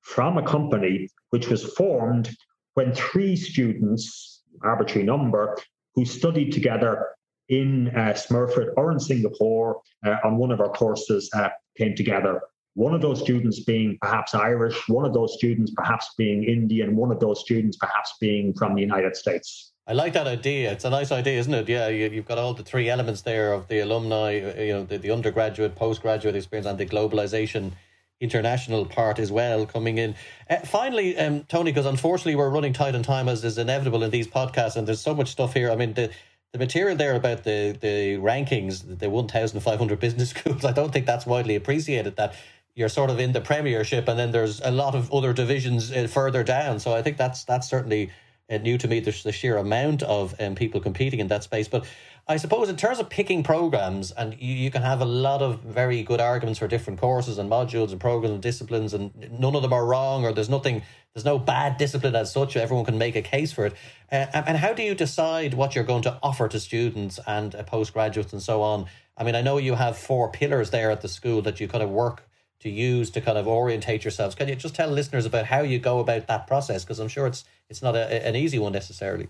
from 0.01 0.37
a 0.37 0.43
company 0.43 1.07
which 1.29 1.47
was 1.47 1.63
formed 1.73 2.35
when 2.73 2.93
three 2.93 3.35
students 3.35 4.38
arbitrary 4.61 5.05
number, 5.05 5.57
who 5.95 6.05
studied 6.05 6.51
together 6.51 7.07
in 7.49 7.89
uh, 7.89 8.13
Smurfit 8.13 8.73
or 8.77 8.91
in 8.91 8.99
Singapore 8.99 9.81
uh, 10.05 10.15
on 10.23 10.37
one 10.37 10.51
of 10.51 10.61
our 10.61 10.69
courses 10.69 11.29
uh, 11.33 11.49
came 11.77 11.95
together. 11.95 12.41
one 12.75 12.93
of 12.93 13.01
those 13.01 13.19
students 13.19 13.59
being 13.61 13.97
perhaps 13.99 14.33
Irish, 14.35 14.77
one 14.87 15.03
of 15.03 15.13
those 15.13 15.33
students 15.33 15.71
perhaps 15.75 16.13
being 16.17 16.43
Indian, 16.43 16.95
one 16.95 17.11
of 17.11 17.19
those 17.19 17.41
students 17.41 17.75
perhaps 17.77 18.13
being 18.21 18.53
from 18.53 18.75
the 18.75 18.81
United 18.81 19.15
States. 19.15 19.73
I 19.87 19.93
like 19.93 20.13
that 20.13 20.27
idea. 20.27 20.71
It's 20.71 20.85
a 20.85 20.89
nice 20.91 21.11
idea, 21.11 21.39
isn't 21.39 21.53
it? 21.53 21.67
Yeah, 21.67 21.87
you, 21.87 22.09
have 22.11 22.27
got 22.27 22.37
all 22.37 22.53
the 22.53 22.63
three 22.63 22.89
elements 22.89 23.21
there 23.21 23.53
of 23.53 23.67
the 23.67 23.79
alumni, 23.79 24.33
you 24.67 24.73
know, 24.73 24.83
the, 24.83 24.99
the 24.99 25.09
undergraduate, 25.09 25.75
postgraduate 25.75 26.35
experience, 26.35 26.67
and 26.67 26.77
the 26.77 26.85
globalization 26.85 27.71
international 28.19 28.85
part 28.85 29.19
as 29.19 29.31
well 29.31 29.65
coming 29.65 29.97
in. 29.97 30.15
Uh, 30.49 30.57
finally, 30.57 31.17
um, 31.17 31.43
Tony, 31.43 31.71
because 31.71 31.85
unfortunately 31.85 32.35
we're 32.35 32.49
running 32.49 32.73
tight 32.73 32.95
on 32.95 33.03
time 33.03 33.29
as 33.29 33.43
is 33.43 33.57
inevitable 33.57 34.03
in 34.03 34.11
these 34.11 34.27
podcasts, 34.27 34.75
and 34.75 34.87
there's 34.87 35.01
so 35.01 35.13
much 35.13 35.29
stuff 35.29 35.53
here. 35.53 35.71
I 35.71 35.75
mean, 35.75 35.93
the 35.93 36.11
the 36.51 36.59
material 36.59 36.97
there 36.97 37.15
about 37.15 37.43
the 37.43 37.77
the 37.79 38.17
rankings, 38.17 38.99
the 38.99 39.09
1,500 39.09 39.99
business 39.99 40.29
schools, 40.35 40.65
I 40.65 40.71
don't 40.71 40.91
think 40.91 41.05
that's 41.05 41.25
widely 41.25 41.55
appreciated. 41.55 42.15
That 42.15 42.35
you're 42.75 42.89
sort 42.89 43.09
of 43.09 43.19
in 43.19 43.33
the 43.33 43.41
Premiership, 43.41 44.07
and 44.07 44.17
then 44.17 44.31
there's 44.31 44.61
a 44.61 44.71
lot 44.71 44.95
of 44.95 45.11
other 45.13 45.33
divisions 45.33 45.91
uh, 45.91 46.07
further 46.07 46.43
down. 46.43 46.79
So 46.79 46.93
I 46.93 47.01
think 47.01 47.17
that's 47.17 47.43
that's 47.43 47.69
certainly 47.69 48.11
uh, 48.49 48.57
new 48.57 48.77
to 48.77 48.87
me. 48.87 48.99
There's 48.99 49.23
the 49.23 49.31
sheer 49.31 49.57
amount 49.57 50.03
of 50.03 50.33
um, 50.39 50.55
people 50.55 50.81
competing 50.81 51.19
in 51.19 51.27
that 51.27 51.43
space, 51.43 51.67
but 51.67 51.85
I 52.29 52.37
suppose 52.37 52.69
in 52.69 52.75
terms 52.75 52.99
of 52.99 53.09
picking 53.09 53.41
programs, 53.41 54.11
and 54.11 54.35
you, 54.39 54.53
you 54.53 54.69
can 54.69 54.83
have 54.83 55.01
a 55.01 55.05
lot 55.05 55.41
of 55.41 55.61
very 55.61 56.03
good 56.03 56.21
arguments 56.21 56.59
for 56.59 56.67
different 56.67 56.99
courses 56.99 57.39
and 57.39 57.49
modules 57.49 57.91
and 57.91 57.99
programs 57.99 58.33
and 58.35 58.43
disciplines, 58.43 58.93
and 58.93 59.11
none 59.39 59.55
of 59.55 59.63
them 59.63 59.73
are 59.73 59.83
wrong, 59.83 60.23
or 60.23 60.31
there's 60.31 60.47
nothing, 60.47 60.83
there's 61.15 61.25
no 61.25 61.39
bad 61.39 61.77
discipline 61.77 62.15
as 62.15 62.31
such. 62.31 62.55
Everyone 62.55 62.85
can 62.85 62.99
make 62.99 63.15
a 63.15 63.23
case 63.23 63.51
for 63.51 63.65
it. 63.65 63.73
Uh, 64.11 64.27
and 64.33 64.57
how 64.57 64.73
do 64.73 64.83
you 64.83 64.93
decide 64.93 65.55
what 65.55 65.73
you're 65.73 65.83
going 65.83 66.03
to 66.03 66.19
offer 66.21 66.47
to 66.47 66.59
students 66.59 67.19
and 67.25 67.55
uh, 67.55 67.63
postgraduates 67.63 68.31
and 68.31 68.43
so 68.43 68.61
on? 68.61 68.85
I 69.17 69.23
mean, 69.23 69.33
I 69.33 69.41
know 69.41 69.57
you 69.57 69.73
have 69.73 69.97
four 69.97 70.31
pillars 70.31 70.69
there 70.69 70.91
at 70.91 71.01
the 71.01 71.09
school 71.09 71.41
that 71.41 71.59
you 71.59 71.67
kind 71.67 71.83
of 71.83 71.89
work 71.89 72.29
to 72.59 72.69
use 72.69 73.09
to 73.11 73.21
kind 73.21 73.39
of 73.39 73.47
orientate 73.47 74.03
yourselves. 74.03 74.35
Can 74.35 74.49
you 74.49 74.55
just 74.55 74.75
tell 74.75 74.89
listeners 74.89 75.25
about 75.25 75.45
how 75.45 75.61
you 75.61 75.79
go 75.79 75.97
about 75.97 76.27
that 76.27 76.45
process? 76.45 76.83
Because 76.83 76.99
I'm 76.99 77.07
sure 77.07 77.25
it's 77.25 77.43
it's 77.69 77.81
not 77.81 77.95
a, 77.95 78.27
an 78.27 78.35
easy 78.35 78.59
one 78.59 78.73
necessarily. 78.73 79.29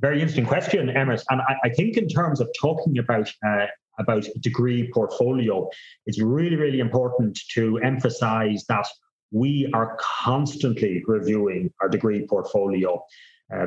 Very 0.00 0.20
interesting 0.20 0.46
question, 0.46 0.90
Emmet. 0.90 1.22
And 1.30 1.40
I, 1.40 1.56
I 1.64 1.68
think 1.70 1.96
in 1.96 2.08
terms 2.08 2.40
of 2.40 2.48
talking 2.60 2.98
about 2.98 3.32
uh, 3.46 3.66
about 3.98 4.26
degree 4.40 4.90
portfolio, 4.92 5.68
it's 6.04 6.20
really, 6.20 6.56
really 6.56 6.80
important 6.80 7.38
to 7.54 7.78
emphasize 7.78 8.64
that 8.68 8.86
we 9.30 9.70
are 9.72 9.96
constantly 10.00 11.02
reviewing 11.06 11.72
our 11.80 11.88
degree 11.88 12.26
portfolio. 12.26 13.02
Uh, 13.54 13.66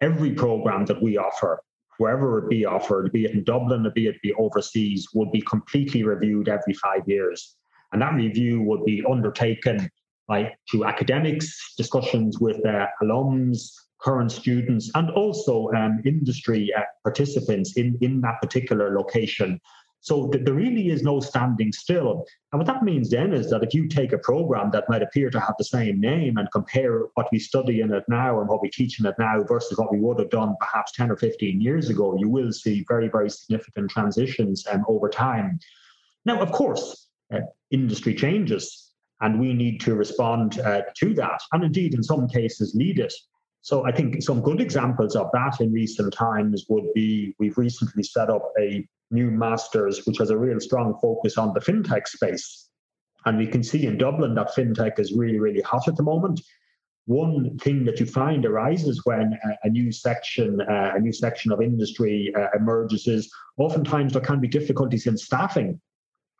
every 0.00 0.32
program 0.32 0.84
that 0.86 1.00
we 1.00 1.16
offer, 1.16 1.60
wherever 1.98 2.38
it 2.38 2.50
be 2.50 2.64
offered, 2.64 3.12
be 3.12 3.24
it 3.24 3.32
in 3.32 3.44
Dublin 3.44 3.86
or 3.86 3.90
be 3.90 4.06
it 4.06 4.20
be 4.22 4.34
overseas, 4.34 5.08
will 5.14 5.30
be 5.30 5.40
completely 5.42 6.02
reviewed 6.02 6.48
every 6.48 6.74
five 6.74 7.02
years. 7.06 7.56
And 7.92 8.02
that 8.02 8.14
review 8.14 8.62
will 8.62 8.84
be 8.84 9.04
undertaken 9.08 9.88
by 10.26 10.52
through 10.68 10.84
academics, 10.84 11.74
discussions 11.76 12.40
with 12.40 12.64
uh, 12.66 12.86
alums, 13.00 13.70
current 14.00 14.30
students 14.30 14.90
and 14.94 15.10
also 15.10 15.70
um, 15.76 16.00
industry 16.04 16.70
uh, 16.76 16.82
participants 17.02 17.76
in, 17.76 17.96
in 18.00 18.20
that 18.20 18.40
particular 18.40 18.96
location. 18.96 19.60
So 20.00 20.28
th- 20.28 20.44
there 20.44 20.54
really 20.54 20.90
is 20.90 21.02
no 21.02 21.18
standing 21.18 21.72
still. 21.72 22.24
And 22.52 22.60
what 22.60 22.66
that 22.66 22.84
means 22.84 23.10
then 23.10 23.32
is 23.32 23.50
that 23.50 23.64
if 23.64 23.74
you 23.74 23.88
take 23.88 24.12
a 24.12 24.18
program 24.18 24.70
that 24.70 24.88
might 24.88 25.02
appear 25.02 25.30
to 25.30 25.40
have 25.40 25.56
the 25.58 25.64
same 25.64 26.00
name 26.00 26.36
and 26.36 26.48
compare 26.52 27.06
what 27.14 27.26
we 27.32 27.40
study 27.40 27.80
in 27.80 27.92
it 27.92 28.04
now 28.06 28.38
and 28.38 28.48
what 28.48 28.62
we 28.62 28.70
teach 28.70 29.00
in 29.00 29.06
it 29.06 29.16
now 29.18 29.42
versus 29.42 29.76
what 29.78 29.90
we 29.90 29.98
would 29.98 30.20
have 30.20 30.30
done 30.30 30.54
perhaps 30.60 30.92
10 30.92 31.10
or 31.10 31.16
15 31.16 31.60
years 31.60 31.88
ago, 31.90 32.16
you 32.20 32.28
will 32.28 32.52
see 32.52 32.84
very, 32.86 33.08
very 33.08 33.28
significant 33.28 33.90
transitions 33.90 34.64
um, 34.70 34.84
over 34.86 35.08
time. 35.08 35.58
Now, 36.24 36.40
of 36.40 36.52
course, 36.52 37.08
uh, 37.34 37.40
industry 37.72 38.14
changes 38.14 38.92
and 39.20 39.40
we 39.40 39.54
need 39.54 39.80
to 39.80 39.94
respond 39.94 40.60
uh, 40.60 40.82
to 40.96 41.14
that 41.14 41.40
and 41.52 41.64
indeed 41.64 41.94
in 41.94 42.02
some 42.02 42.28
cases 42.28 42.74
lead 42.76 43.00
it 43.00 43.12
so 43.66 43.84
I 43.84 43.90
think 43.90 44.22
some 44.22 44.42
good 44.42 44.60
examples 44.60 45.16
of 45.16 45.28
that 45.32 45.60
in 45.60 45.72
recent 45.72 46.12
times 46.12 46.66
would 46.68 46.86
be 46.94 47.34
we've 47.40 47.58
recently 47.58 48.04
set 48.04 48.30
up 48.30 48.52
a 48.60 48.86
new 49.10 49.28
masters, 49.28 50.06
which 50.06 50.18
has 50.18 50.30
a 50.30 50.38
real 50.38 50.60
strong 50.60 50.96
focus 51.02 51.36
on 51.36 51.52
the 51.52 51.58
fintech 51.58 52.06
space. 52.06 52.68
And 53.24 53.36
we 53.36 53.48
can 53.48 53.64
see 53.64 53.86
in 53.86 53.98
Dublin 53.98 54.36
that 54.36 54.54
fintech 54.54 55.00
is 55.00 55.14
really, 55.14 55.40
really 55.40 55.62
hot 55.62 55.88
at 55.88 55.96
the 55.96 56.04
moment. 56.04 56.40
One 57.06 57.58
thing 57.58 57.84
that 57.86 57.98
you 57.98 58.06
find 58.06 58.46
arises 58.46 59.04
when 59.04 59.36
a, 59.64 59.68
new 59.68 59.90
section, 59.90 60.60
uh, 60.60 60.92
a 60.94 61.00
new 61.00 61.12
section 61.12 61.50
of 61.50 61.60
industry 61.60 62.32
uh, 62.38 62.46
emerges 62.56 63.08
is 63.08 63.28
oftentimes 63.58 64.12
there 64.12 64.22
can 64.22 64.38
be 64.38 64.46
difficulties 64.46 65.08
in 65.08 65.18
staffing 65.18 65.80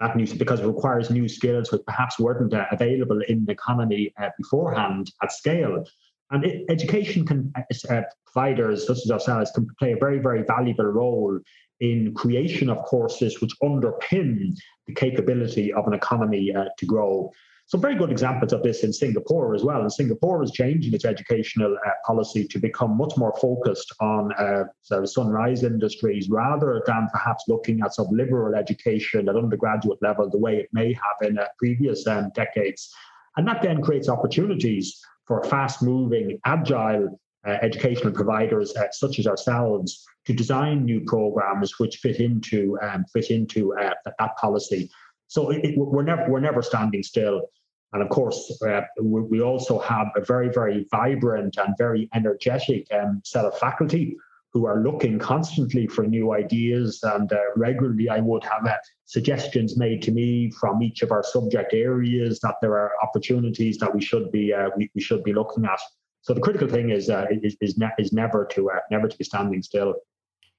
that 0.01 0.17
news 0.17 0.33
because 0.33 0.61
it 0.61 0.67
requires 0.67 1.11
new 1.11 1.29
skills 1.29 1.73
which 1.73 1.83
perhaps 1.87 2.19
weren't 2.19 2.53
uh, 2.53 2.67
available 2.71 3.21
in 3.29 3.45
the 3.47 3.53
economy 3.53 4.13
uh, 4.23 4.29
beforehand 4.39 5.11
at 5.23 5.33
scale. 5.33 5.85
And 6.31 6.45
education 6.69 7.25
can, 7.25 7.53
uh, 7.89 8.03
providers 8.25 8.87
such 8.87 8.99
as 8.99 9.11
ourselves 9.11 9.51
can 9.53 9.69
play 9.79 9.93
a 9.93 9.97
very, 9.97 10.19
very 10.19 10.43
valuable 10.43 10.87
role 10.87 11.39
in 11.81 12.15
creation 12.15 12.71
of 12.71 12.79
courses 12.79 13.41
which 13.41 13.53
underpin 13.63 14.55
the 14.87 14.95
capability 14.95 15.73
of 15.73 15.87
an 15.87 15.93
economy 15.93 16.55
uh, 16.55 16.65
to 16.79 16.87
grow. 16.87 17.31
Some 17.69 17.81
very 17.81 17.97
good 17.97 18.13
examples 18.13 18.53
of 18.53 18.63
this 18.63 18.85
in 18.85 18.93
Singapore 18.93 19.55
as 19.55 19.65
well. 19.65 19.81
And 19.81 19.93
Singapore 19.93 20.43
is 20.43 20.53
changing 20.53 20.95
its 20.95 21.05
educational 21.05 21.77
uh, 21.85 21.91
policy 22.07 22.47
to 22.47 22.61
become 22.61 22.97
much 22.97 23.15
more 23.17 23.35
focused 23.41 23.93
on 24.01 24.33
uh, 24.35 24.65
sort 24.83 25.03
of 25.03 25.11
sunrise 25.11 25.65
industries 25.65 26.29
rather 26.31 26.83
than 26.87 27.09
perhaps 27.13 27.45
looking 27.49 27.81
at 27.83 27.93
some 27.93 28.07
liberal 28.13 28.55
education 28.55 29.29
at 29.29 29.37
undergraduate 29.37 30.01
level 30.01 30.31
the 30.31 30.39
way 30.39 30.57
it 30.59 30.69
may 30.73 30.93
have 30.93 31.29
in 31.29 31.39
uh, 31.39 31.47
previous 31.59 32.07
um, 32.07 32.31
decades. 32.35 32.95
And 33.37 33.47
that 33.49 33.63
then 33.63 33.83
creates 33.83 34.09
opportunities 34.09 35.01
for 35.27 35.43
fast 35.45 35.83
moving, 35.83 36.39
agile 36.45 37.21
uh, 37.47 37.59
educational 37.63 38.13
providers 38.13 38.75
uh, 38.77 38.87
such 38.91 39.19
as 39.19 39.27
ourselves 39.27 40.05
to 40.25 40.33
design 40.33 40.85
new 40.85 41.01
programs 41.07 41.79
which 41.79 41.99
fit 41.99 42.21
into 42.21 42.79
um, 42.83 43.05
fit 43.13 43.31
into 43.31 43.75
uh, 43.77 43.95
that, 44.19 44.37
policy. 44.37 44.91
So 45.29 45.51
it, 45.51 45.65
it, 45.65 45.79
we're 45.79 46.03
never 46.03 46.29
we're 46.29 46.41
never 46.41 46.63
standing 46.63 47.03
still. 47.03 47.43
And 47.93 48.03
of 48.03 48.09
course, 48.09 48.61
uh, 48.67 48.83
we, 49.01 49.23
we, 49.23 49.41
also 49.41 49.79
have 49.79 50.09
a 50.17 50.21
very, 50.21 50.51
very 50.53 50.87
vibrant 50.91 51.57
and 51.57 51.75
very 51.79 52.11
energetic 52.15 52.87
um, 52.93 53.23
set 53.25 53.45
of 53.45 53.57
faculty 53.59 54.17
who 54.57 54.65
are 54.65 54.83
looking 54.83 55.19
constantly 55.19 55.87
for 55.87 56.07
new 56.07 56.33
ideas. 56.33 57.01
And 57.03 57.31
uh, 57.31 57.37
regularly, 57.57 58.09
I 58.09 58.21
would 58.21 58.43
have 58.45 58.67
uh, 58.67 58.79
suggestions 59.05 59.77
made 59.77 60.01
to 60.05 60.13
me 60.13 60.51
from 60.51 60.83
each 60.83 61.03
of 61.03 61.13
our 61.13 61.23
subject 61.23 61.75
areas 61.75 62.41
that 62.41 62.55
there 62.63 62.73
are 62.73 62.93
opportunities 63.03 63.77
that 63.79 63.95
we 63.95 64.01
should 64.01 64.33
be 64.33 64.55
uh, 64.55 64.71
we, 64.75 64.91
we, 64.95 65.03
should 65.03 65.23
be 65.25 65.35
looking 65.35 65.67
at. 65.67 65.79
So 66.23 66.33
the 66.33 66.41
critical 66.41 66.69
thing 66.69 66.89
is 66.89 67.11
uh, 67.11 67.27
is 67.43 67.55
is, 67.61 67.77
ne- 67.77 67.99
is 67.99 68.15
never 68.15 68.47
to 68.53 68.71
uh, 68.71 68.81
never 68.91 69.09
to 69.09 69.19
be 69.19 69.25
standing 69.25 69.63
still. 69.63 69.95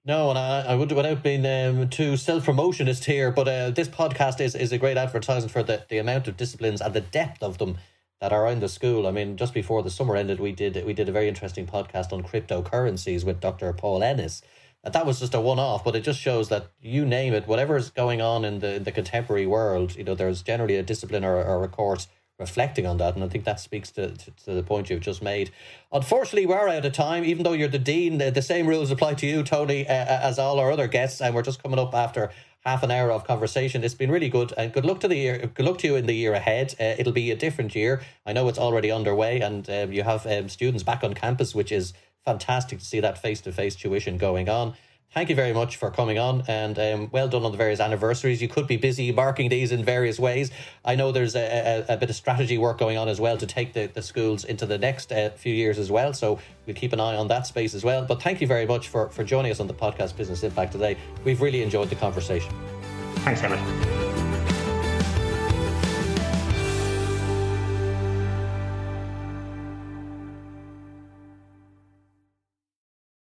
No, 0.05 0.29
and 0.29 0.37
I, 0.37 0.61
I 0.61 0.75
would 0.75 0.91
without 0.91 1.23
being 1.23 1.43
um, 1.45 1.89
too 1.89 2.17
self 2.17 2.45
promotionist 2.45 3.05
here, 3.05 3.31
but 3.31 3.47
uh, 3.47 3.71
this 3.71 3.87
podcast 3.87 4.39
is, 4.39 4.53
is 4.53 4.71
a 4.71 4.77
great 4.77 4.97
advertisement 4.97 5.51
for 5.51 5.63
the, 5.63 5.85
the 5.89 5.97
amount 5.97 6.27
of 6.27 6.37
disciplines 6.37 6.81
and 6.81 6.93
the 6.93 7.01
depth 7.01 7.41
of 7.41 7.57
them 7.57 7.77
that 8.21 8.33
are 8.33 8.47
in 8.47 8.59
the 8.59 8.69
school. 8.69 9.07
I 9.07 9.11
mean, 9.11 9.37
just 9.37 9.53
before 9.53 9.83
the 9.83 9.89
summer 9.89 10.15
ended, 10.15 10.39
we 10.39 10.51
did 10.51 10.83
we 10.85 10.93
did 10.93 11.09
a 11.09 11.11
very 11.11 11.27
interesting 11.27 11.67
podcast 11.67 12.11
on 12.11 12.23
cryptocurrencies 12.23 13.23
with 13.23 13.39
Dr. 13.39 13.71
Paul 13.73 14.03
Ennis. 14.03 14.41
And 14.83 14.93
that 14.93 15.05
was 15.05 15.19
just 15.19 15.33
a 15.33 15.41
one 15.41 15.59
off, 15.59 15.83
but 15.83 15.95
it 15.95 16.01
just 16.01 16.19
shows 16.19 16.49
that 16.49 16.67
you 16.79 17.05
name 17.05 17.33
it, 17.33 17.47
whatever 17.47 17.75
is 17.75 17.89
going 17.89 18.21
on 18.21 18.45
in 18.45 18.59
the 18.59 18.75
in 18.75 18.83
the 18.83 18.91
contemporary 18.91 19.45
world, 19.45 19.95
you 19.95 20.03
know, 20.03 20.15
there's 20.15 20.41
generally 20.41 20.75
a 20.75 20.83
discipline 20.83 21.25
or, 21.25 21.43
or 21.43 21.63
a 21.63 21.67
course 21.67 22.07
reflecting 22.39 22.85
on 22.85 22.97
that. 22.97 23.15
And 23.15 23.23
I 23.23 23.27
think 23.27 23.45
that 23.45 23.59
speaks 23.59 23.91
to, 23.91 24.11
to, 24.11 24.31
to, 24.45 24.53
the 24.53 24.63
point 24.63 24.89
you've 24.89 25.01
just 25.01 25.23
made. 25.23 25.51
Unfortunately, 25.91 26.45
we're 26.45 26.69
out 26.69 26.85
of 26.85 26.93
time, 26.93 27.25
even 27.25 27.43
though 27.43 27.53
you're 27.53 27.67
the 27.67 27.79
dean. 27.79 28.19
The, 28.19 28.29
the 28.29 28.41
same 28.43 28.67
rules 28.67 28.91
apply 28.91 29.15
to 29.15 29.25
you, 29.25 29.43
Tony, 29.43 29.87
uh, 29.87 29.91
as 29.91 30.37
all 30.37 30.59
our 30.59 30.71
other 30.71 30.87
guests. 30.87 31.19
And 31.19 31.33
we're 31.33 31.41
just 31.41 31.63
coming 31.63 31.79
up 31.79 31.95
after 31.95 32.29
half 32.67 32.83
an 32.83 32.91
hour 32.91 33.09
of 33.11 33.23
conversation. 33.23 33.81
It's 33.81 33.93
been 33.93 34.11
really 34.11 34.27
good, 34.27 34.53
and 34.57 34.73
good 34.73 34.85
luck 34.85 34.99
to 34.99 35.07
the 35.07 35.15
year. 35.15 35.49
Good 35.53 35.65
luck 35.65 35.77
to 35.79 35.87
you 35.87 35.95
in 35.95 36.05
the 36.05 36.13
year 36.13 36.33
ahead. 36.33 36.75
Uh, 36.77 36.95
it'll 36.99 37.13
be 37.13 37.31
a 37.31 37.35
different 37.35 37.73
year. 37.73 38.01
I 38.25 38.33
know 38.33 38.49
it's 38.49 38.59
already 38.59 38.91
underway, 38.91 39.39
and 39.39 39.69
um, 39.69 39.93
you 39.93 40.03
have 40.03 40.27
um, 40.27 40.49
students 40.49 40.83
back 40.83 41.01
on 41.01 41.13
campus, 41.13 41.55
which 41.55 41.71
is 41.71 41.93
fantastic 42.25 42.79
to 42.79 42.85
see 42.85 42.99
that 42.99 43.17
face 43.17 43.39
to 43.41 43.53
face 43.53 43.73
tuition 43.73 44.17
going 44.17 44.49
on 44.49 44.73
thank 45.13 45.29
you 45.29 45.35
very 45.35 45.53
much 45.53 45.77
for 45.77 45.89
coming 45.89 46.19
on 46.19 46.43
and 46.47 46.77
um, 46.77 47.09
well 47.11 47.27
done 47.27 47.43
on 47.43 47.51
the 47.51 47.57
various 47.57 47.79
anniversaries. 47.79 48.41
You 48.41 48.47
could 48.47 48.67
be 48.67 48.77
busy 48.77 49.11
marking 49.11 49.49
these 49.49 49.71
in 49.71 49.83
various 49.83 50.19
ways. 50.19 50.51
I 50.85 50.95
know 50.95 51.11
there's 51.11 51.35
a, 51.35 51.85
a, 51.89 51.93
a 51.93 51.97
bit 51.97 52.09
of 52.09 52.15
strategy 52.15 52.57
work 52.57 52.77
going 52.77 52.97
on 52.97 53.07
as 53.07 53.19
well 53.19 53.37
to 53.37 53.45
take 53.45 53.73
the, 53.73 53.87
the 53.87 54.01
schools 54.01 54.43
into 54.43 54.65
the 54.65 54.77
next 54.77 55.11
uh, 55.11 55.31
few 55.31 55.53
years 55.53 55.79
as 55.79 55.91
well. 55.91 56.13
So 56.13 56.39
we'll 56.65 56.75
keep 56.75 56.93
an 56.93 56.99
eye 56.99 57.15
on 57.15 57.27
that 57.29 57.47
space 57.47 57.73
as 57.73 57.83
well. 57.83 58.05
But 58.05 58.21
thank 58.21 58.41
you 58.41 58.47
very 58.47 58.65
much 58.65 58.89
for, 58.89 59.09
for 59.09 59.23
joining 59.23 59.51
us 59.51 59.59
on 59.59 59.67
the 59.67 59.73
podcast 59.73 60.15
Business 60.15 60.43
Impact 60.43 60.71
today. 60.71 60.97
We've 61.23 61.41
really 61.41 61.63
enjoyed 61.63 61.89
the 61.89 61.95
conversation. 61.95 62.53
Thanks, 63.23 63.43
Emmet. 63.43 64.06